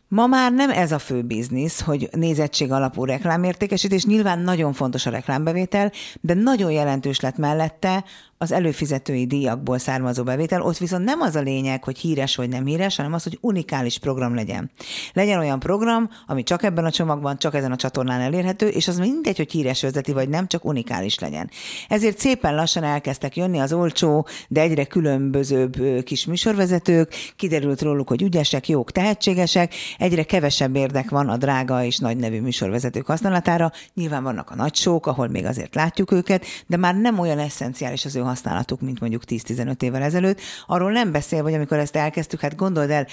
[0.09, 5.11] Ma már nem ez a fő biznisz, hogy nézettség alapú reklámértékesítés, nyilván nagyon fontos a
[5.11, 8.05] reklámbevétel, de nagyon jelentős lett mellette
[8.39, 12.67] az előfizetői díjakból származó bevétel, ott viszont nem az a lényeg, hogy híres vagy nem
[12.67, 14.71] híres, hanem az, hogy unikális program legyen.
[15.13, 18.99] Legyen olyan program, ami csak ebben a csomagban, csak ezen a csatornán elérhető, és az
[18.99, 21.51] mindegy, hogy híres vezeti vagy nem, csak unikális legyen.
[21.89, 28.23] Ezért szépen lassan elkezdtek jönni az olcsó, de egyre különbözőbb kis műsorvezetők, kiderült róluk, hogy
[28.23, 33.73] ügyesek, jók, tehetségesek, egyre kevesebb érdek van a drága és nagy nevű műsorvezetők használatára.
[33.95, 38.05] Nyilván vannak a nagy sók, ahol még azért látjuk őket, de már nem olyan eszenciális
[38.05, 40.41] az ő használatuk, mint mondjuk 10-15 évvel ezelőtt.
[40.67, 43.07] Arról nem beszél, hogy amikor ezt elkezdtük, hát gondold el,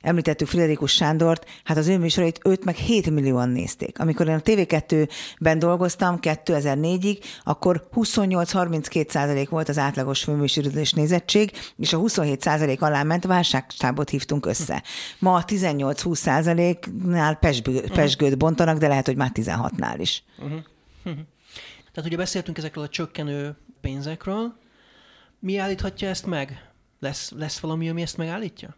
[0.00, 3.98] említettük Friderikus Sándort, hát az ő műsorait 5 meg 7 millióan nézték.
[3.98, 11.92] Amikor én a TV2-ben dolgoztam 2004-ig, akkor 28-32 százalék volt az átlagos főműsoridős nézettség, és
[11.92, 14.82] a 27 százalék alá ment, válságstábot hívtunk össze.
[15.18, 17.38] Ma 18-20 százaléknál
[17.94, 20.22] pesgőt bontanak, de lehet, hogy már 16-nál is.
[20.38, 20.58] Uh-huh.
[21.04, 21.22] Uh-huh.
[21.92, 24.54] Tehát ugye beszéltünk ezekről a csökkenő pénzekről.
[25.38, 26.70] Mi állíthatja ezt meg?
[27.00, 28.76] Lesz, lesz valami, ami ezt megállítja?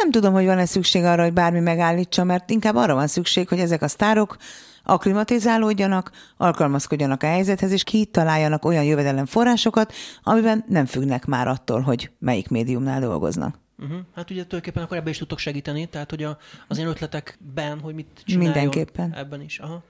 [0.00, 3.58] Nem tudom, hogy van-e szükség arra, hogy bármi megállítsa, mert inkább arra van szükség, hogy
[3.58, 4.36] ezek a sztárok
[4.82, 12.48] aklimatizálódjanak, alkalmazkodjanak a helyzethez, és kitaláljanak olyan jövedelemforrásokat, amiben nem függnek már attól, hogy melyik
[12.48, 13.58] médiumnál dolgoznak.
[13.78, 13.98] Uh-huh.
[14.14, 17.94] Hát ugye tulajdonképpen akkor ebben is tudtok segíteni, tehát hogy a, az én ötletekben, hogy
[17.94, 19.14] mit csináljon Mindenképpen.
[19.14, 19.58] ebben is.
[19.58, 19.82] Aha.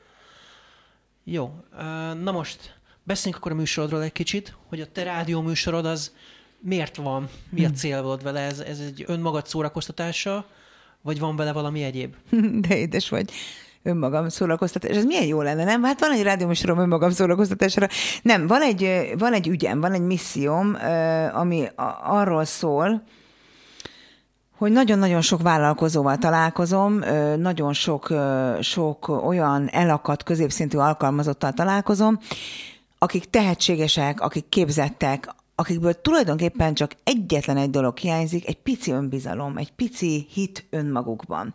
[1.25, 1.55] Jó,
[2.23, 2.78] na most
[3.09, 6.13] Beszéljünk akkor a műsorodról egy kicsit, hogy a te rádió műsorod az
[6.61, 7.75] miért van, mi a hm.
[7.75, 10.47] cél volt vele, ez, ez egy önmagad szórakoztatása,
[11.03, 12.15] vagy van vele valami egyéb?
[12.69, 13.31] De édes vagy
[13.83, 14.97] önmagam szórakoztatás.
[14.97, 15.83] Ez milyen jó lenne, nem?
[15.83, 17.87] Hát van egy rádióműsorom önmagam szórakoztatásra.
[18.23, 20.77] Nem, van egy, van egy ügyem, van egy misszióm,
[21.33, 21.67] ami
[22.03, 23.03] arról szól,
[24.57, 26.99] hogy nagyon-nagyon sok vállalkozóval találkozom,
[27.37, 28.15] nagyon sok,
[28.61, 32.19] sok olyan elakadt középszintű alkalmazottal találkozom,
[32.99, 39.73] akik tehetségesek, akik képzettek, akikből tulajdonképpen csak egyetlen egy dolog hiányzik, egy pici önbizalom, egy
[39.73, 41.55] pici hit önmagukban,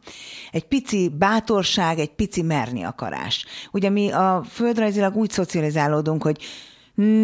[0.51, 3.45] egy pici bátorság, egy pici merni akarás.
[3.71, 6.38] Ugye mi a földrajzilag úgy szocializálódunk, hogy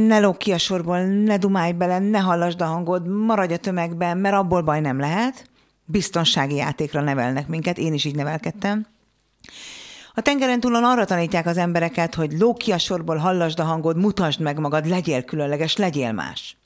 [0.08, 4.18] ne lóg ki a sorból, ne dumálj bele, ne hallasd a hangod, maradj a tömegben,
[4.18, 5.50] mert abból baj nem lehet.
[5.86, 8.86] Biztonsági játékra nevelnek minket, én is így nevelkedtem.
[10.20, 13.98] A tengeren túlon arra tanítják az embereket, hogy lóg ki a sorból, hallasd a hangod,
[13.98, 16.58] mutasd meg magad, legyél különleges, legyél más.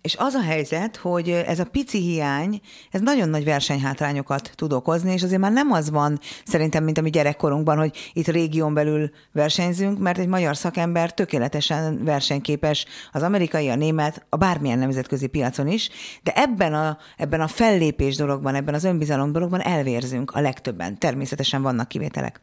[0.00, 5.12] És az a helyzet, hogy ez a pici hiány, ez nagyon nagy versenyhátrányokat tud okozni,
[5.12, 9.10] és azért már nem az van szerintem, mint a mi gyerekkorunkban, hogy itt régión belül
[9.32, 15.68] versenyzünk, mert egy magyar szakember tökéletesen versenyképes az amerikai, a német, a bármilyen nemzetközi piacon
[15.68, 15.90] is,
[16.22, 20.98] de ebben a, ebben a fellépés dologban, ebben az önbizalom dologban elvérzünk a legtöbben.
[20.98, 22.40] Természetesen vannak kivételek.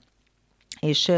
[0.86, 1.12] És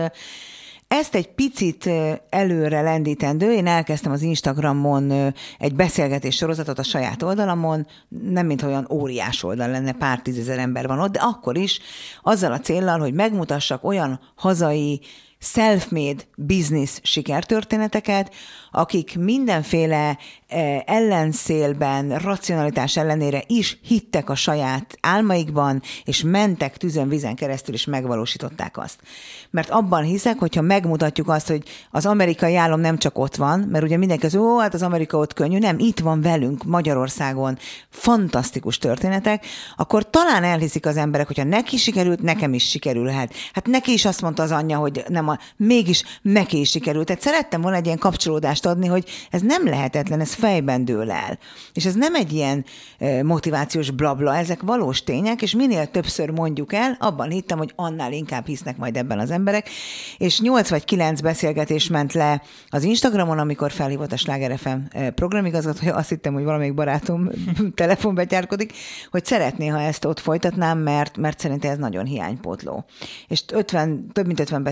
[0.87, 1.89] Ezt egy picit
[2.29, 8.87] előre lendítendő, én elkezdtem az Instagramon egy beszélgetés sorozatot a saját oldalamon, nem mint olyan
[8.91, 11.79] óriás oldal lenne, pár tízezer ember van ott, de akkor is
[12.21, 15.01] azzal a céllal, hogy megmutassak olyan hazai
[15.39, 18.33] self-made business sikertörténeteket,
[18.71, 27.35] akik mindenféle eh, ellenszélben, racionalitás ellenére is hittek a saját álmaikban, és mentek tüzön, vizen
[27.35, 28.99] keresztül, és megvalósították azt.
[29.49, 33.83] Mert abban hiszek, hogyha megmutatjuk azt, hogy az amerikai állam nem csak ott van, mert
[33.83, 37.57] ugye mindenki az, ó, hát az Amerika ott könnyű, nem, itt van velünk Magyarországon
[37.89, 39.45] fantasztikus történetek,
[39.75, 43.33] akkor talán elhiszik az emberek, hogyha neki sikerült, nekem is sikerülhet.
[43.53, 47.05] Hát neki is azt mondta az anyja, hogy nem a, mégis neki is sikerült.
[47.05, 51.39] Tehát szerettem volna egy ilyen kapcsolódást adni, hogy ez nem lehetetlen, ez fejben dől el.
[51.73, 52.65] És ez nem egy ilyen
[53.23, 58.45] motivációs blabla, ezek valós tények, és minél többször mondjuk el, abban hittem, hogy annál inkább
[58.45, 59.69] hisznek majd ebben az emberek.
[60.17, 65.95] És nyolc vagy kilenc beszélgetés ment le az Instagramon, amikor felhívott a Sláger FM programigazgatója,
[65.95, 67.29] azt hittem, hogy valamelyik barátom
[67.75, 68.73] telefonbetyárkodik,
[69.11, 72.85] hogy szeretné, ha ezt ott folytatnám, mert, mert szerintem ez nagyon hiánypótló.
[73.27, 74.63] És 50, több mint 50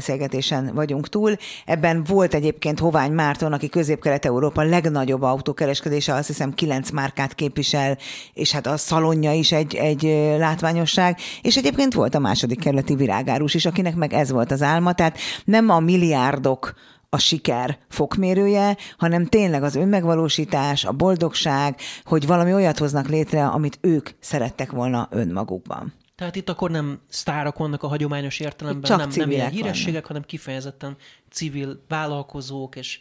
[0.50, 1.36] beszélgetésen vagyunk túl.
[1.66, 7.98] Ebben volt egyébként Hovány Márton, aki Közép-Kelet-Európa legnagyobb autókereskedése, azt hiszem kilenc márkát képvisel,
[8.34, 10.04] és hát a szalonja is egy, egy
[10.38, 14.94] látványosság, és egyébként volt a második kerületi virágárus is, akinek meg ez volt az álma,
[14.94, 16.74] tehát nem a milliárdok
[17.10, 23.78] a siker fokmérője, hanem tényleg az önmegvalósítás, a boldogság, hogy valami olyat hoznak létre, amit
[23.82, 26.05] ők szerettek volna önmagukban.
[26.16, 30.06] Tehát itt akkor nem sztárok vannak a hagyományos értelemben, Csak nem, nem ilyen hírességek, vannak.
[30.06, 30.98] hanem kifejezetten
[31.32, 33.00] civil vállalkozók és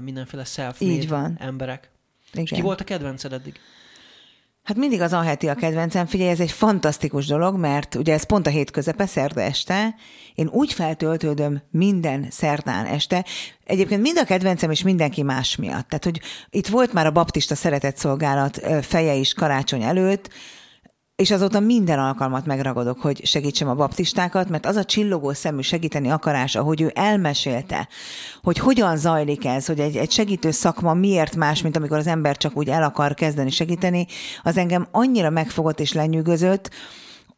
[0.00, 0.80] mindenféle self
[1.38, 1.90] emberek.
[2.32, 2.44] Igen.
[2.44, 3.60] És ki volt a kedvenced eddig?
[4.62, 6.06] Hát mindig az Aheti a kedvencem.
[6.06, 9.94] Figyelj, ez egy fantasztikus dolog, mert ugye ez pont a hét közepe, szerda este.
[10.34, 13.24] Én úgy feltöltődöm minden szerdán este.
[13.64, 15.88] Egyébként mind a kedvencem, és mindenki más miatt.
[15.88, 20.30] Tehát, hogy itt volt már a baptista szeretetszolgálat feje is karácsony előtt,
[21.16, 26.10] és azóta minden alkalmat megragadok, hogy segítsem a baptistákat, mert az a csillogó szemű segíteni
[26.10, 27.88] akarás, ahogy ő elmesélte,
[28.42, 32.36] hogy hogyan zajlik ez, hogy egy, egy segítő szakma miért más, mint amikor az ember
[32.36, 34.06] csak úgy el akar kezdeni segíteni,
[34.42, 36.70] az engem annyira megfogott és lenyűgözött,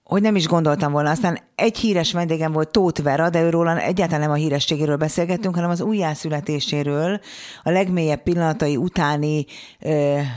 [0.06, 1.10] hogy nem is gondoltam volna.
[1.10, 5.70] Aztán egy híres vendégem volt Tóth Vera, de őről egyáltalán nem a hírességéről beszélgettünk, hanem
[5.70, 7.20] az újjászületéséről,
[7.62, 9.44] a legmélyebb pillanatai utáni
[9.78, 9.92] e,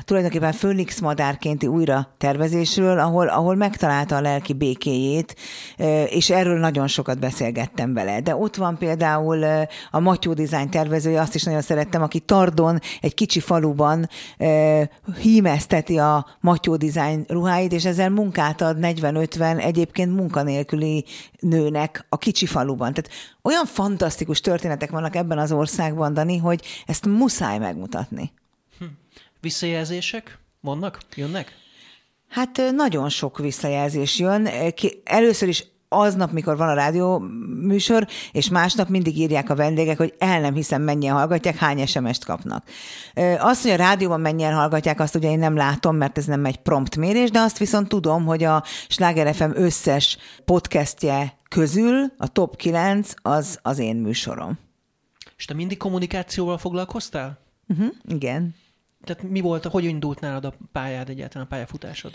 [0.05, 5.35] tulajdonképpen Főnix madárkénti újra tervezésről, ahol, ahol megtalálta a lelki békéjét,
[5.77, 8.19] e, és erről nagyon sokat beszélgettem vele.
[8.19, 9.43] De ott van például
[9.91, 14.89] a Matyó Design tervezője, azt is nagyon szerettem, aki Tardon, egy kicsi faluban e,
[15.21, 21.05] hímezteti a Matyó Design ruháit, és ezzel munkát ad 40-50 egyébként munkanélküli
[21.39, 22.93] nőnek a kicsi faluban.
[22.93, 28.31] Tehát olyan fantasztikus történetek vannak ebben az országban, Dani, hogy ezt muszáj megmutatni.
[28.77, 28.85] Hm.
[29.41, 30.99] Visszajelzések vannak?
[31.15, 31.53] Jönnek?
[32.29, 34.49] Hát nagyon sok visszajelzés jön.
[35.03, 37.17] Először is aznap, mikor van a rádió
[37.61, 42.25] műsor, és másnap mindig írják a vendégek, hogy el nem hiszem, mennyien hallgatják, hány SMS-t
[42.25, 42.67] kapnak.
[43.39, 46.57] Azt, hogy a rádióban mennyien hallgatják, azt ugye én nem látom, mert ez nem egy
[46.57, 52.55] prompt mérés, de azt viszont tudom, hogy a Sláger FM összes podcastje közül a top
[52.55, 54.57] 9 az az én műsorom.
[55.37, 57.39] És te mindig kommunikációval foglalkoztál?
[57.67, 58.55] Uh-huh, igen.
[59.03, 62.13] Tehát mi volt, hogy indult nálad a pályád egyáltalán, a pályafutásod?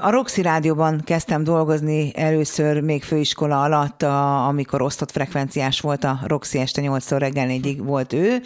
[0.00, 6.20] A Roxy Rádióban kezdtem dolgozni először még főiskola alatt, a, amikor osztott frekvenciás volt a
[6.26, 8.42] Roxy este 8 reggel 4 volt ő.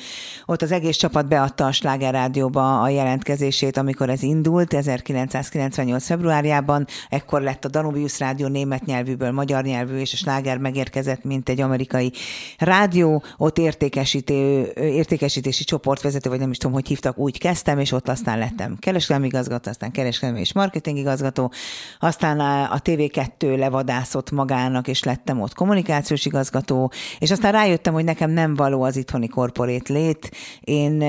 [0.46, 6.06] Ott az egész csapat beadta a Sláger Rádióba a jelentkezését, amikor ez indult, 1998.
[6.06, 6.86] februárjában.
[7.08, 11.60] Ekkor lett a Danubius Rádió német nyelvűből magyar nyelvű, és a Sláger megérkezett, mint egy
[11.60, 12.12] amerikai
[12.58, 13.22] rádió.
[13.36, 18.38] Ott értékesítő, értékesítési csoportvezető, vagy nem is tudom, hogy hívtak, úgy kezdtem, és ott aztán
[18.38, 21.52] lettem kereskedelmi igazgató, aztán kereskedelmi és marketing igazgató,
[21.98, 28.30] aztán a TV2 levadászott magának, és lettem ott kommunikációs igazgató, és aztán rájöttem, hogy nekem
[28.30, 30.30] nem való az itthoni korporét lét.
[30.60, 31.02] Én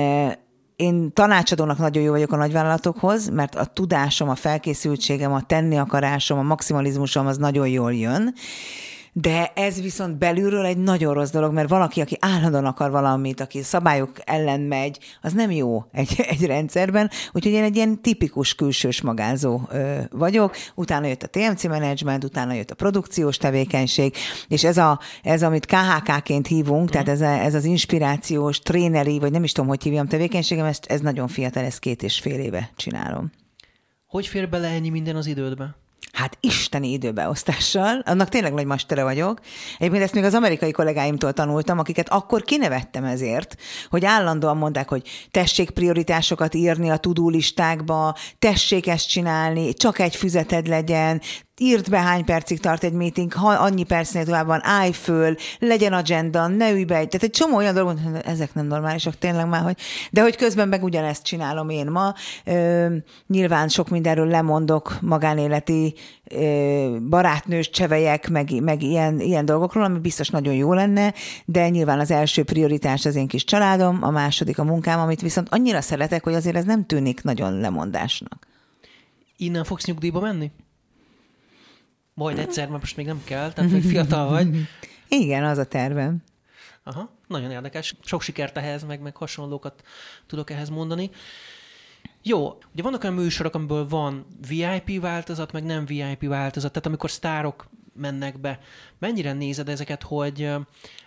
[0.80, 6.38] én tanácsadónak nagyon jó vagyok a nagyvállalatokhoz, mert a tudásom, a felkészültségem, a tenni akarásom,
[6.38, 8.34] a maximalizmusom az nagyon jól jön,
[9.12, 13.62] de ez viszont belülről egy nagyon rossz dolog, mert valaki, aki állandóan akar valamit, aki
[13.62, 17.10] szabályok ellen megy, az nem jó egy, egy rendszerben.
[17.32, 20.56] Úgyhogy én egy ilyen tipikus külsős magázó ö, vagyok.
[20.74, 24.14] Utána jött a TMC management, utána jött a produkciós tevékenység,
[24.48, 26.92] és ez, a, ez amit KHK-ként hívunk, mm.
[26.92, 30.78] tehát ez, a, ez az inspirációs, tréneri, vagy nem is tudom, hogy hívjam tevékenységem, ez,
[30.86, 33.30] ez nagyon fiatal, ez két és fél éve csinálom.
[34.06, 35.74] Hogy fér bele ennyi minden az idődbe?
[36.12, 39.40] Hát isteni időbeosztással, annak tényleg nagy mastere vagyok.
[39.78, 43.56] Egyébként ezt még az amerikai kollégáimtól tanultam, akiket akkor kinevettem ezért,
[43.90, 50.66] hogy állandóan mondták, hogy tessék prioritásokat írni a tudulistákba, tessék ezt csinálni, csak egy füzeted
[50.66, 51.20] legyen,
[51.60, 55.92] írd be, hány percig tart egy meeting, ha annyi percnél tovább van, állj föl, legyen
[55.92, 56.94] agenda, ne ülj be.
[56.94, 59.76] Tehát egy csomó olyan dolog, ezek nem normálisak tényleg már, hogy,
[60.10, 62.14] de hogy közben meg ugyanezt csinálom én ma.
[62.44, 62.86] Ö,
[63.26, 65.94] nyilván sok mindenről lemondok magánéleti
[66.24, 72.00] ö, barátnős csevelyek, meg, meg ilyen, ilyen dolgokról, ami biztos nagyon jó lenne, de nyilván
[72.00, 76.24] az első prioritás az én kis családom, a második a munkám, amit viszont annyira szeretek,
[76.24, 78.46] hogy azért ez nem tűnik nagyon lemondásnak.
[79.36, 80.50] Innen fogsz nyugdíjba menni?
[82.20, 84.48] Majd egyszer, mert most még nem kell, tehát még fiatal vagy.
[85.22, 86.22] Igen, az a tervem.
[86.82, 87.94] Aha, nagyon érdekes.
[88.02, 89.82] Sok sikert ehhez, meg, meg hasonlókat
[90.26, 91.10] tudok ehhez mondani.
[92.22, 97.10] Jó, ugye vannak olyan műsorok, amiből van VIP változat, meg nem VIP változat, tehát amikor
[97.10, 98.60] sztárok mennek be.
[98.98, 100.50] Mennyire nézed ezeket, hogy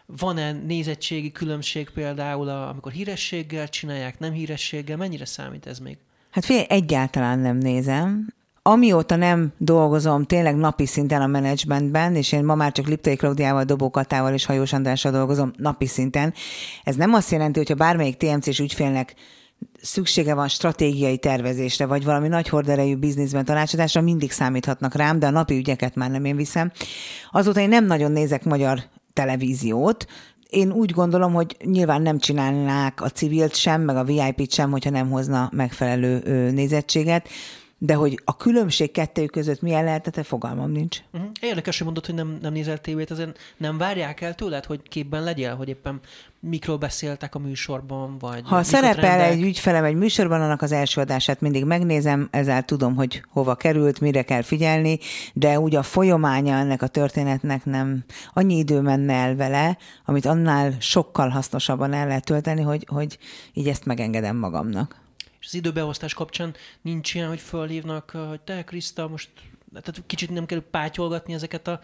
[0.05, 5.97] van-e nézettségi különbség például, amikor hírességgel csinálják, nem hírességgel, mennyire számít ez még?
[6.29, 8.33] Hát figyelj, egyáltalán nem nézem.
[8.65, 13.63] Amióta nem dolgozom tényleg napi szinten a menedzsmentben, és én ma már csak Liptai Klaudiával,
[13.63, 16.33] Dobó Katával és Hajós Andrással dolgozom napi szinten,
[16.83, 19.15] ez nem azt jelenti, hogyha bármelyik TMC-s ügyfélnek
[19.81, 25.31] szüksége van stratégiai tervezésre, vagy valami nagy horderejű bizniszben tanácsadásra, mindig számíthatnak rám, de a
[25.31, 26.71] napi ügyeket már nem én viszem.
[27.31, 28.83] Azóta én nem nagyon nézek magyar
[29.13, 30.05] televíziót,
[30.49, 34.89] én úgy gondolom, hogy nyilván nem csinálnák a civilt sem, meg a VIP-t sem, hogyha
[34.89, 37.29] nem hozna megfelelő nézettséget
[37.85, 40.99] de hogy a különbség kettőjük között milyen lehetett, fogalmam nincs.
[41.13, 41.29] Uh-huh.
[41.41, 45.23] Érdekes, hogy mondod, hogy nem, nem nézel tévét, azért nem várják el tőled, hogy képben
[45.23, 45.99] legyél, hogy éppen
[46.39, 48.41] mikről beszéltek a műsorban, vagy...
[48.45, 53.23] Ha szerepel egy ügyfelem egy műsorban, annak az első adását mindig megnézem, ezzel tudom, hogy
[53.29, 54.99] hova került, mire kell figyelni,
[55.33, 58.03] de úgy a folyamánya ennek a történetnek nem
[58.33, 63.17] annyi idő menne el vele, amit annál sokkal hasznosabban el lehet tölteni, hogy, hogy
[63.53, 65.02] így ezt megengedem magamnak.
[65.43, 69.29] És az időbeosztás kapcsán nincs ilyen, hogy fölhívnak, hogy te, Kriszta, most
[69.71, 71.79] tehát kicsit nem kell pátyolgatni ezeket a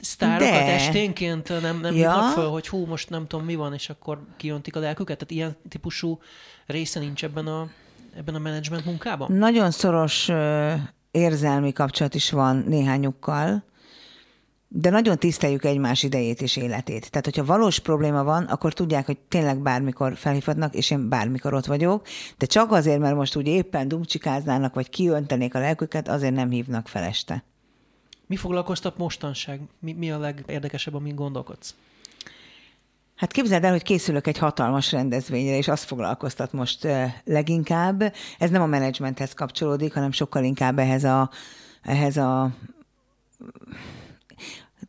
[0.00, 0.72] sztárokat De.
[0.72, 2.30] esténként, nem, nem ja.
[2.34, 5.16] föl, hogy hú, most nem tudom mi van, és akkor kijöntik a lelküket.
[5.18, 6.20] Tehát ilyen típusú
[6.66, 7.68] része nincs ebben a,
[8.16, 9.32] ebben a menedzsment munkában?
[9.32, 10.28] Nagyon szoros
[11.10, 13.64] érzelmi kapcsolat is van néhányukkal,
[14.68, 17.10] de nagyon tiszteljük egymás idejét és életét.
[17.10, 21.66] Tehát, hogyha valós probléma van, akkor tudják, hogy tényleg bármikor felhívhatnak, és én bármikor ott
[21.66, 22.06] vagyok,
[22.38, 26.88] de csak azért, mert most úgy éppen dumcsikáznának, vagy kiöntenék a lelküket, azért nem hívnak
[26.88, 27.44] fel este.
[28.26, 29.60] Mi foglalkoztat mostanság?
[29.78, 31.74] Mi, mi a legérdekesebb, amin gondolkodsz?
[33.16, 36.86] Hát képzeld el, hogy készülök egy hatalmas rendezvényre, és azt foglalkoztat most
[37.24, 38.14] leginkább.
[38.38, 41.30] Ez nem a menedzsmenthez kapcsolódik, hanem sokkal inkább ehhez a,
[41.82, 42.50] ehhez a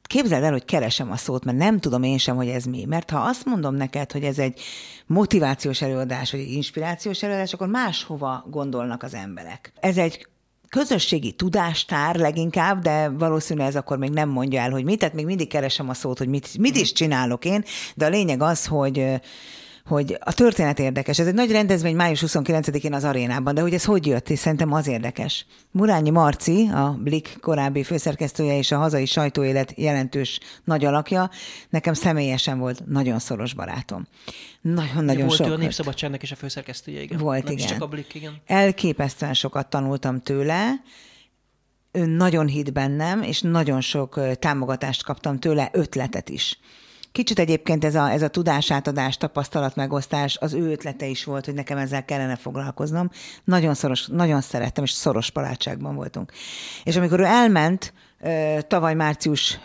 [0.09, 2.85] képzeld el, hogy keresem a szót, mert nem tudom én sem, hogy ez mi.
[2.85, 4.61] Mert ha azt mondom neked, hogy ez egy
[5.05, 9.73] motivációs előadás, vagy egy inspirációs előadás, akkor máshova gondolnak az emberek.
[9.79, 10.27] Ez egy
[10.69, 15.25] közösségi tudástár leginkább, de valószínűleg ez akkor még nem mondja el, hogy mit, tehát még
[15.25, 17.63] mindig keresem a szót, hogy mit, mit is csinálok én,
[17.95, 19.19] de a lényeg az, hogy
[19.89, 21.19] hogy a történet érdekes.
[21.19, 24.73] Ez egy nagy rendezvény május 29-én az arénában, de hogy ez hogy jött, és szerintem
[24.73, 25.45] az érdekes.
[25.71, 31.29] Murányi Marci, a Blik korábbi főszerkesztője és a hazai sajtóélet jelentős nagy alakja,
[31.69, 34.07] nekem személyesen volt nagyon szoros barátom.
[34.61, 35.47] Nagyon-nagyon volt sokat.
[35.47, 37.17] Volt a Népszabadságnak is a főszerkesztője, igen.
[37.17, 37.67] Volt, Nem igen.
[37.67, 38.33] Csak a Blik, igen.
[38.45, 40.71] Elképesztően sokat tanultam tőle,
[41.91, 46.59] ő nagyon hit bennem, és nagyon sok támogatást kaptam tőle, ötletet is.
[47.11, 51.77] Kicsit egyébként ez a, ez a tudásátadás, tapasztalatmegosztás az ő ötlete is volt, hogy nekem
[51.77, 53.09] ezzel kellene foglalkoznom.
[53.43, 56.31] Nagyon szoros, nagyon szerettem, és szoros barátságban voltunk.
[56.83, 57.93] És amikor ő elment,
[58.67, 59.59] tavaly március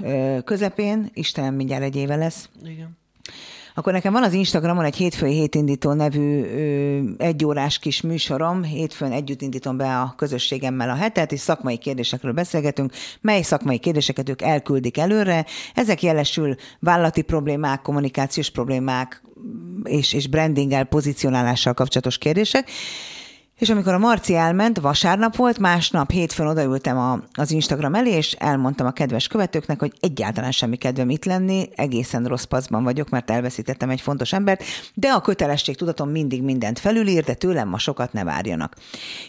[0.45, 2.49] közepén, Istenem, mindjárt egy éve lesz.
[2.65, 3.03] Igen
[3.75, 9.43] akkor nekem van az Instagramon egy hétfői hétindító nevű ö, egyórás kis műsorom, hétfőn együtt
[9.43, 14.99] indítom be a közösségemmel a hetet, és szakmai kérdésekről beszélgetünk, mely szakmai kérdéseket ők elküldik
[14.99, 15.47] előre.
[15.75, 19.23] Ezek jelesül vállalati problémák, kommunikációs problémák,
[19.85, 22.71] és, és brandinggel, pozicionálással kapcsolatos kérdések.
[23.59, 28.33] És amikor a Marci elment, vasárnap volt, másnap hétfőn odaültem a, az Instagram elé, és
[28.33, 33.31] elmondtam a kedves követőknek, hogy egyáltalán semmi kedvem itt lenni, egészen rossz paszban vagyok, mert
[33.31, 34.63] elveszítettem egy fontos embert,
[34.95, 38.75] de a kötelesség tudatom mindig mindent felülír, de tőlem ma sokat ne várjanak.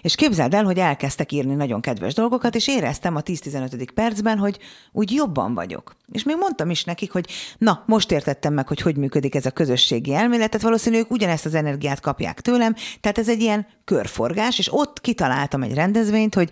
[0.02, 3.88] És képzeld el, hogy elkezdtek írni nagyon kedves dolgokat, és éreztem a 10-15.
[3.94, 4.60] percben, hogy
[4.92, 5.96] úgy jobban vagyok.
[6.12, 9.52] És még mondtam is nekik, hogy na, most értettem meg, hogy hogy működik ez a
[9.52, 13.68] közösségi elmélet, tehát valószínűleg ugyanezt az energiát kapják tőlem, tehát ez egy ilyen
[14.16, 16.50] körforgás, és ott kitaláltam egy rendezvényt, hogy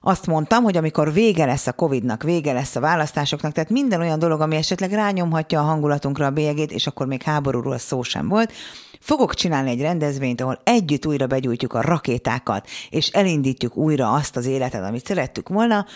[0.00, 4.18] azt mondtam, hogy amikor vége lesz a Covid-nak, vége lesz a választásoknak, tehát minden olyan
[4.18, 8.52] dolog, ami esetleg rányomhatja a hangulatunkra a bélyegét, és akkor még háborúról szó sem volt,
[9.00, 14.46] Fogok csinálni egy rendezvényt, ahol együtt újra begyújtjuk a rakétákat, és elindítjuk újra azt az
[14.46, 15.86] életet, amit szerettük volna,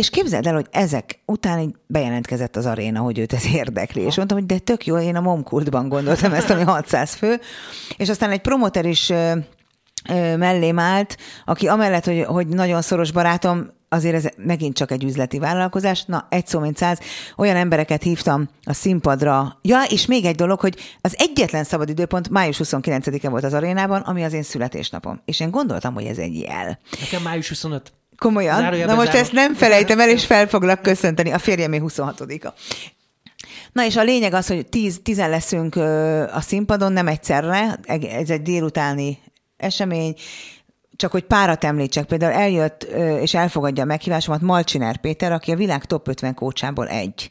[0.00, 4.00] és képzeld el, hogy ezek után így bejelentkezett az aréna, hogy őt ez érdekli.
[4.02, 7.40] És mondtam, hogy de tök jó, én a Momkultban gondoltam ezt, ami 600 fő.
[7.96, 9.12] És aztán egy promoter is
[10.36, 15.38] mellém állt, aki amellett, hogy, hogy nagyon szoros barátom, azért ez megint csak egy üzleti
[15.38, 16.04] vállalkozás.
[16.04, 16.98] Na, egy szó mint száz,
[17.36, 19.58] olyan embereket hívtam a színpadra.
[19.62, 24.00] Ja, és még egy dolog, hogy az egyetlen szabad időpont május 29-e volt az arénában,
[24.00, 25.20] ami az én születésnapom.
[25.24, 26.78] És én gondoltam, hogy ez egy jel.
[27.00, 27.92] Nekem május 25.
[28.20, 28.60] Komolyan?
[28.60, 29.22] Zárójelbe Na most zárom.
[29.22, 31.32] ezt nem felejtem el, és fel foglak köszönteni.
[31.32, 32.54] A férjem 26-a.
[33.72, 35.76] Na és a lényeg az, hogy tíz, tizen leszünk
[36.32, 37.78] a színpadon, nem egyszerre,
[38.10, 39.18] ez egy délutáni
[39.56, 40.14] esemény,
[41.00, 42.82] csak hogy párat említsek, például eljött
[43.20, 47.30] és elfogadja a meghívásomat Malcsiner Péter, aki a világ top 50 kócsából egy.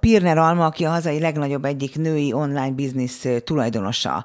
[0.00, 4.24] Pirner Alma, aki a hazai legnagyobb egyik női online biznisz tulajdonosa.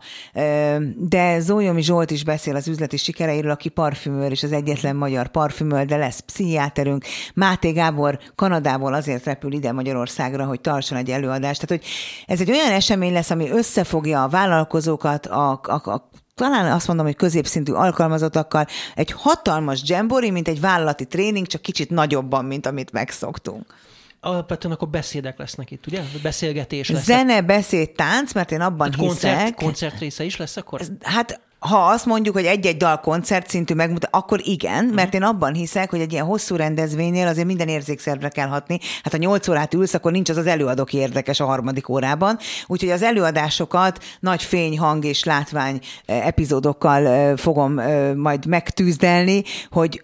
[0.97, 5.85] De Zójomi Zsolt is beszél az üzleti sikereiről, aki parfümőr, és az egyetlen magyar parfümőr,
[5.85, 7.05] de lesz pszichiáterünk.
[7.33, 11.65] Máté Gábor Kanadából azért repül ide Magyarországra, hogy tartson egy előadást.
[11.65, 11.91] Tehát, hogy
[12.25, 17.05] ez egy olyan esemény lesz, ami összefogja a vállalkozókat, a, a, a talán azt mondom,
[17.05, 18.65] hogy középszintű alkalmazottakkal
[18.95, 23.73] egy hatalmas dzsembori, mint egy vállalati tréning, csak kicsit nagyobban, mint amit megszoktunk.
[24.19, 26.01] Alapvetően akkor beszédek lesznek itt, ugye?
[26.23, 27.03] Beszélgetés lesz.
[27.03, 29.55] Zene, beszéd, tánc, mert én abban Tehát koncert, hiszek.
[29.55, 30.81] koncert része is lesz akkor?
[31.01, 35.89] Hát ha azt mondjuk, hogy egy-egy dal koncertszintű megmutat, akkor igen, mert én abban hiszek,
[35.89, 38.79] hogy egy ilyen hosszú rendezvénynél azért minden érzékszervre kell hatni.
[39.03, 42.37] Hát ha 8 órát ülsz, akkor nincs az az előadó, aki érdekes a harmadik órában.
[42.67, 49.43] Úgyhogy az előadásokat nagy fény, hang és látvány eh, epizódokkal eh, fogom eh, majd megtűzdelni,
[49.71, 50.03] hogy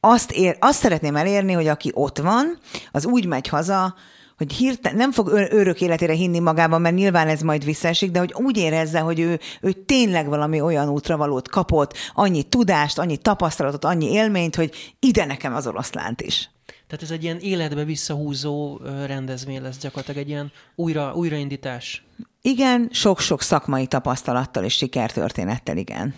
[0.00, 2.58] azt, ér, azt szeretném elérni, hogy aki ott van,
[2.92, 3.94] az úgy megy haza,
[4.36, 8.18] hogy hirtelen nem fog ör- örök életére hinni magában, mert nyilván ez majd visszaesik, de
[8.18, 13.84] hogy úgy érezze, hogy ő, ő tényleg valami olyan útravalót kapott, annyi tudást, annyi tapasztalatot,
[13.84, 16.50] annyi élményt, hogy ide nekem az oroszlánt is.
[16.86, 22.04] Tehát ez egy ilyen életbe visszahúzó rendezvény lesz gyakorlatilag, egy ilyen újra, újraindítás.
[22.42, 26.14] Igen, sok-sok szakmai tapasztalattal és sikertörténettel, igen.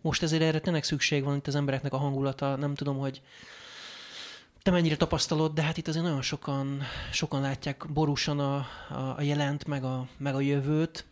[0.00, 2.56] Most ezért erre tényleg szükség van itt az embereknek a hangulata.
[2.56, 3.20] Nem tudom, hogy
[4.66, 8.54] te mennyire tapasztalod, de hát itt azért nagyon sokan, sokan látják borúsan a,
[8.88, 11.04] a, a jelent, meg a, meg a jövőt.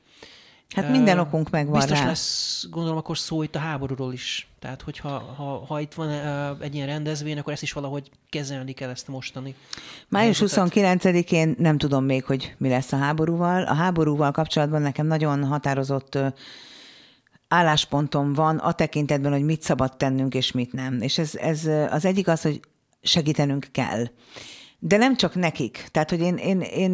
[0.68, 2.07] Hát minden okunk megvan Biztos rá.
[2.07, 4.48] lesz, gondolom, akkor szó itt a háborúról is.
[4.59, 6.11] Tehát, hogyha ha, ha itt van
[6.61, 9.55] egy ilyen rendezvény, akkor ezt is valahogy kezelni kell ezt mostani
[10.09, 10.72] Május helyzetet.
[10.74, 13.62] 29-én nem tudom még, hogy mi lesz a háborúval.
[13.62, 16.18] A háborúval kapcsolatban nekem nagyon határozott
[17.48, 21.00] álláspontom van a tekintetben, hogy mit szabad tennünk és mit nem.
[21.00, 22.61] És ez, ez az egyik az, hogy
[23.05, 24.05] segítenünk kell.
[24.87, 25.89] De nem csak nekik.
[25.91, 26.91] Tehát, hogy én, én, én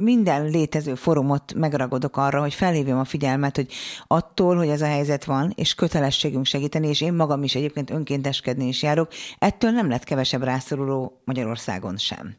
[0.00, 3.72] minden létező fórumot megragadok arra, hogy felhívjam a figyelmet, hogy
[4.06, 8.66] attól, hogy ez a helyzet van, és kötelességünk segíteni, és én magam is egyébként önkénteskedni
[8.66, 9.08] is járok,
[9.38, 12.36] ettől nem lett kevesebb rászoruló Magyarországon sem.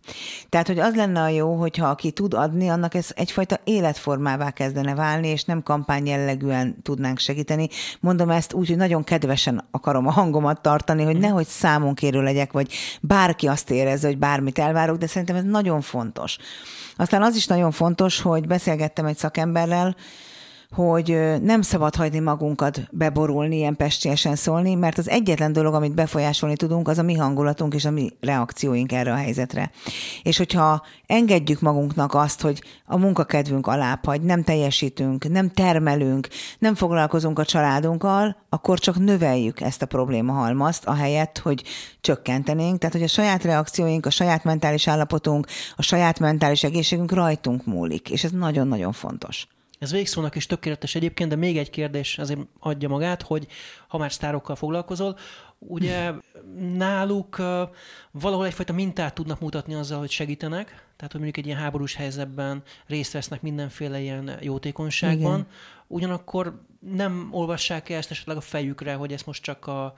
[0.49, 4.95] Tehát, hogy az lenne a jó, hogyha aki tud adni, annak ez egyfajta életformává kezdene
[4.95, 7.67] válni, és nem kampány jellegűen tudnánk segíteni.
[7.99, 12.73] Mondom ezt úgy, hogy nagyon kedvesen akarom a hangomat tartani, hogy nehogy számonkérő legyek, vagy
[13.01, 16.37] bárki azt érezze, hogy bármit elvárok, de szerintem ez nagyon fontos.
[16.95, 19.95] Aztán az is nagyon fontos, hogy beszélgettem egy szakemberrel,
[20.71, 26.55] hogy nem szabad hagyni magunkat beborulni, ilyen pestélyesen szólni, mert az egyetlen dolog, amit befolyásolni
[26.55, 29.71] tudunk, az a mi hangulatunk és a mi reakcióink erre a helyzetre.
[30.23, 36.27] És hogyha engedjük magunknak azt, hogy a munkakedvünk alább hagy, nem teljesítünk, nem termelünk,
[36.59, 41.63] nem foglalkozunk a családunkkal, akkor csak növeljük ezt a problémahalmazt, ahelyett, hogy
[42.01, 42.77] csökkentenénk.
[42.77, 48.09] Tehát, hogy a saját reakcióink, a saját mentális állapotunk, a saját mentális egészségünk rajtunk múlik,
[48.09, 49.47] és ez nagyon-nagyon fontos.
[49.81, 53.47] Ez végszónak is tökéletes egyébként, de még egy kérdés azért adja magát, hogy
[53.87, 55.17] ha már sztárokkal foglalkozol,
[55.59, 56.11] ugye
[56.85, 57.37] náluk
[58.11, 62.63] valahol egyfajta mintát tudnak mutatni azzal, hogy segítenek, tehát hogy mondjuk egy ilyen háborús helyzetben
[62.87, 65.47] részt vesznek mindenféle ilyen jótékonyságban, Igen.
[65.87, 69.93] ugyanakkor nem olvassák el ezt esetleg a fejükre, hogy ezt most csak a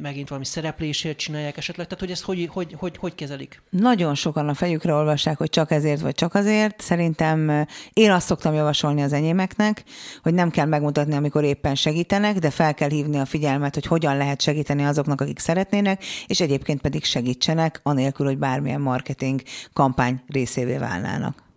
[0.00, 3.62] megint valami szereplésért csinálják esetleg, tehát hogy ezt hogy, hogy, hogy, hogy kezelik?
[3.70, 6.80] Nagyon sokan a fejükre olvassák, hogy csak ezért vagy csak azért.
[6.80, 9.84] Szerintem eh, én azt szoktam javasolni az enyémeknek,
[10.22, 14.16] hogy nem kell megmutatni, amikor éppen segítenek, de fel kell hívni a figyelmet, hogy hogyan
[14.16, 20.76] lehet segíteni azoknak, akik szeretnének, és egyébként pedig segítsenek, anélkül, hogy bármilyen marketing kampány részévé
[20.76, 21.50] válnának.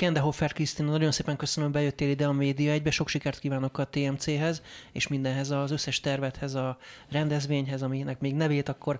[0.00, 3.84] Kendehofer Krisztina, nagyon szépen köszönöm, hogy bejöttél ide a média egybe, sok sikert kívánok a
[3.84, 6.78] TMC-hez, és mindenhez az összes tervethez, a
[7.10, 8.98] rendezvényhez, aminek még nevét akkor...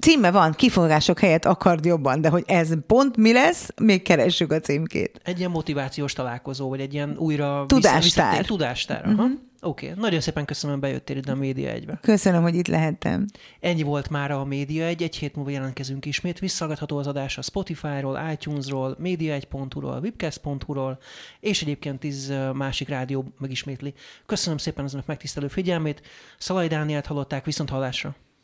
[0.00, 4.60] Címe van, kifogások helyett akard jobban, de hogy ez pont mi lesz, még keressük a
[4.60, 5.20] címkét.
[5.24, 7.64] Egy ilyen motivációs találkozó, vagy egy ilyen újra...
[7.66, 8.30] Tudástár.
[8.30, 9.06] Vissza, tudástár.
[9.06, 9.30] Uh-huh.
[9.62, 10.00] Oké, okay.
[10.00, 11.98] nagyon szépen köszönöm, hogy bejöttél ide a Média egybe.
[12.02, 13.26] Köszönöm, hogy itt lehettem.
[13.60, 16.38] Ennyi volt már a Média egy, egy hét múlva jelentkezünk ismét.
[16.38, 20.98] Visszagatható az adás a Spotify-ról, iTunes-ról, média1.hu-ról, webcast.hu-ról,
[21.40, 23.94] és egyébként tíz másik rádió megismétli.
[24.26, 26.02] Köszönöm szépen az önök megtisztelő figyelmét.
[26.38, 28.16] Szalai Dániát hallották, viszont hallásra.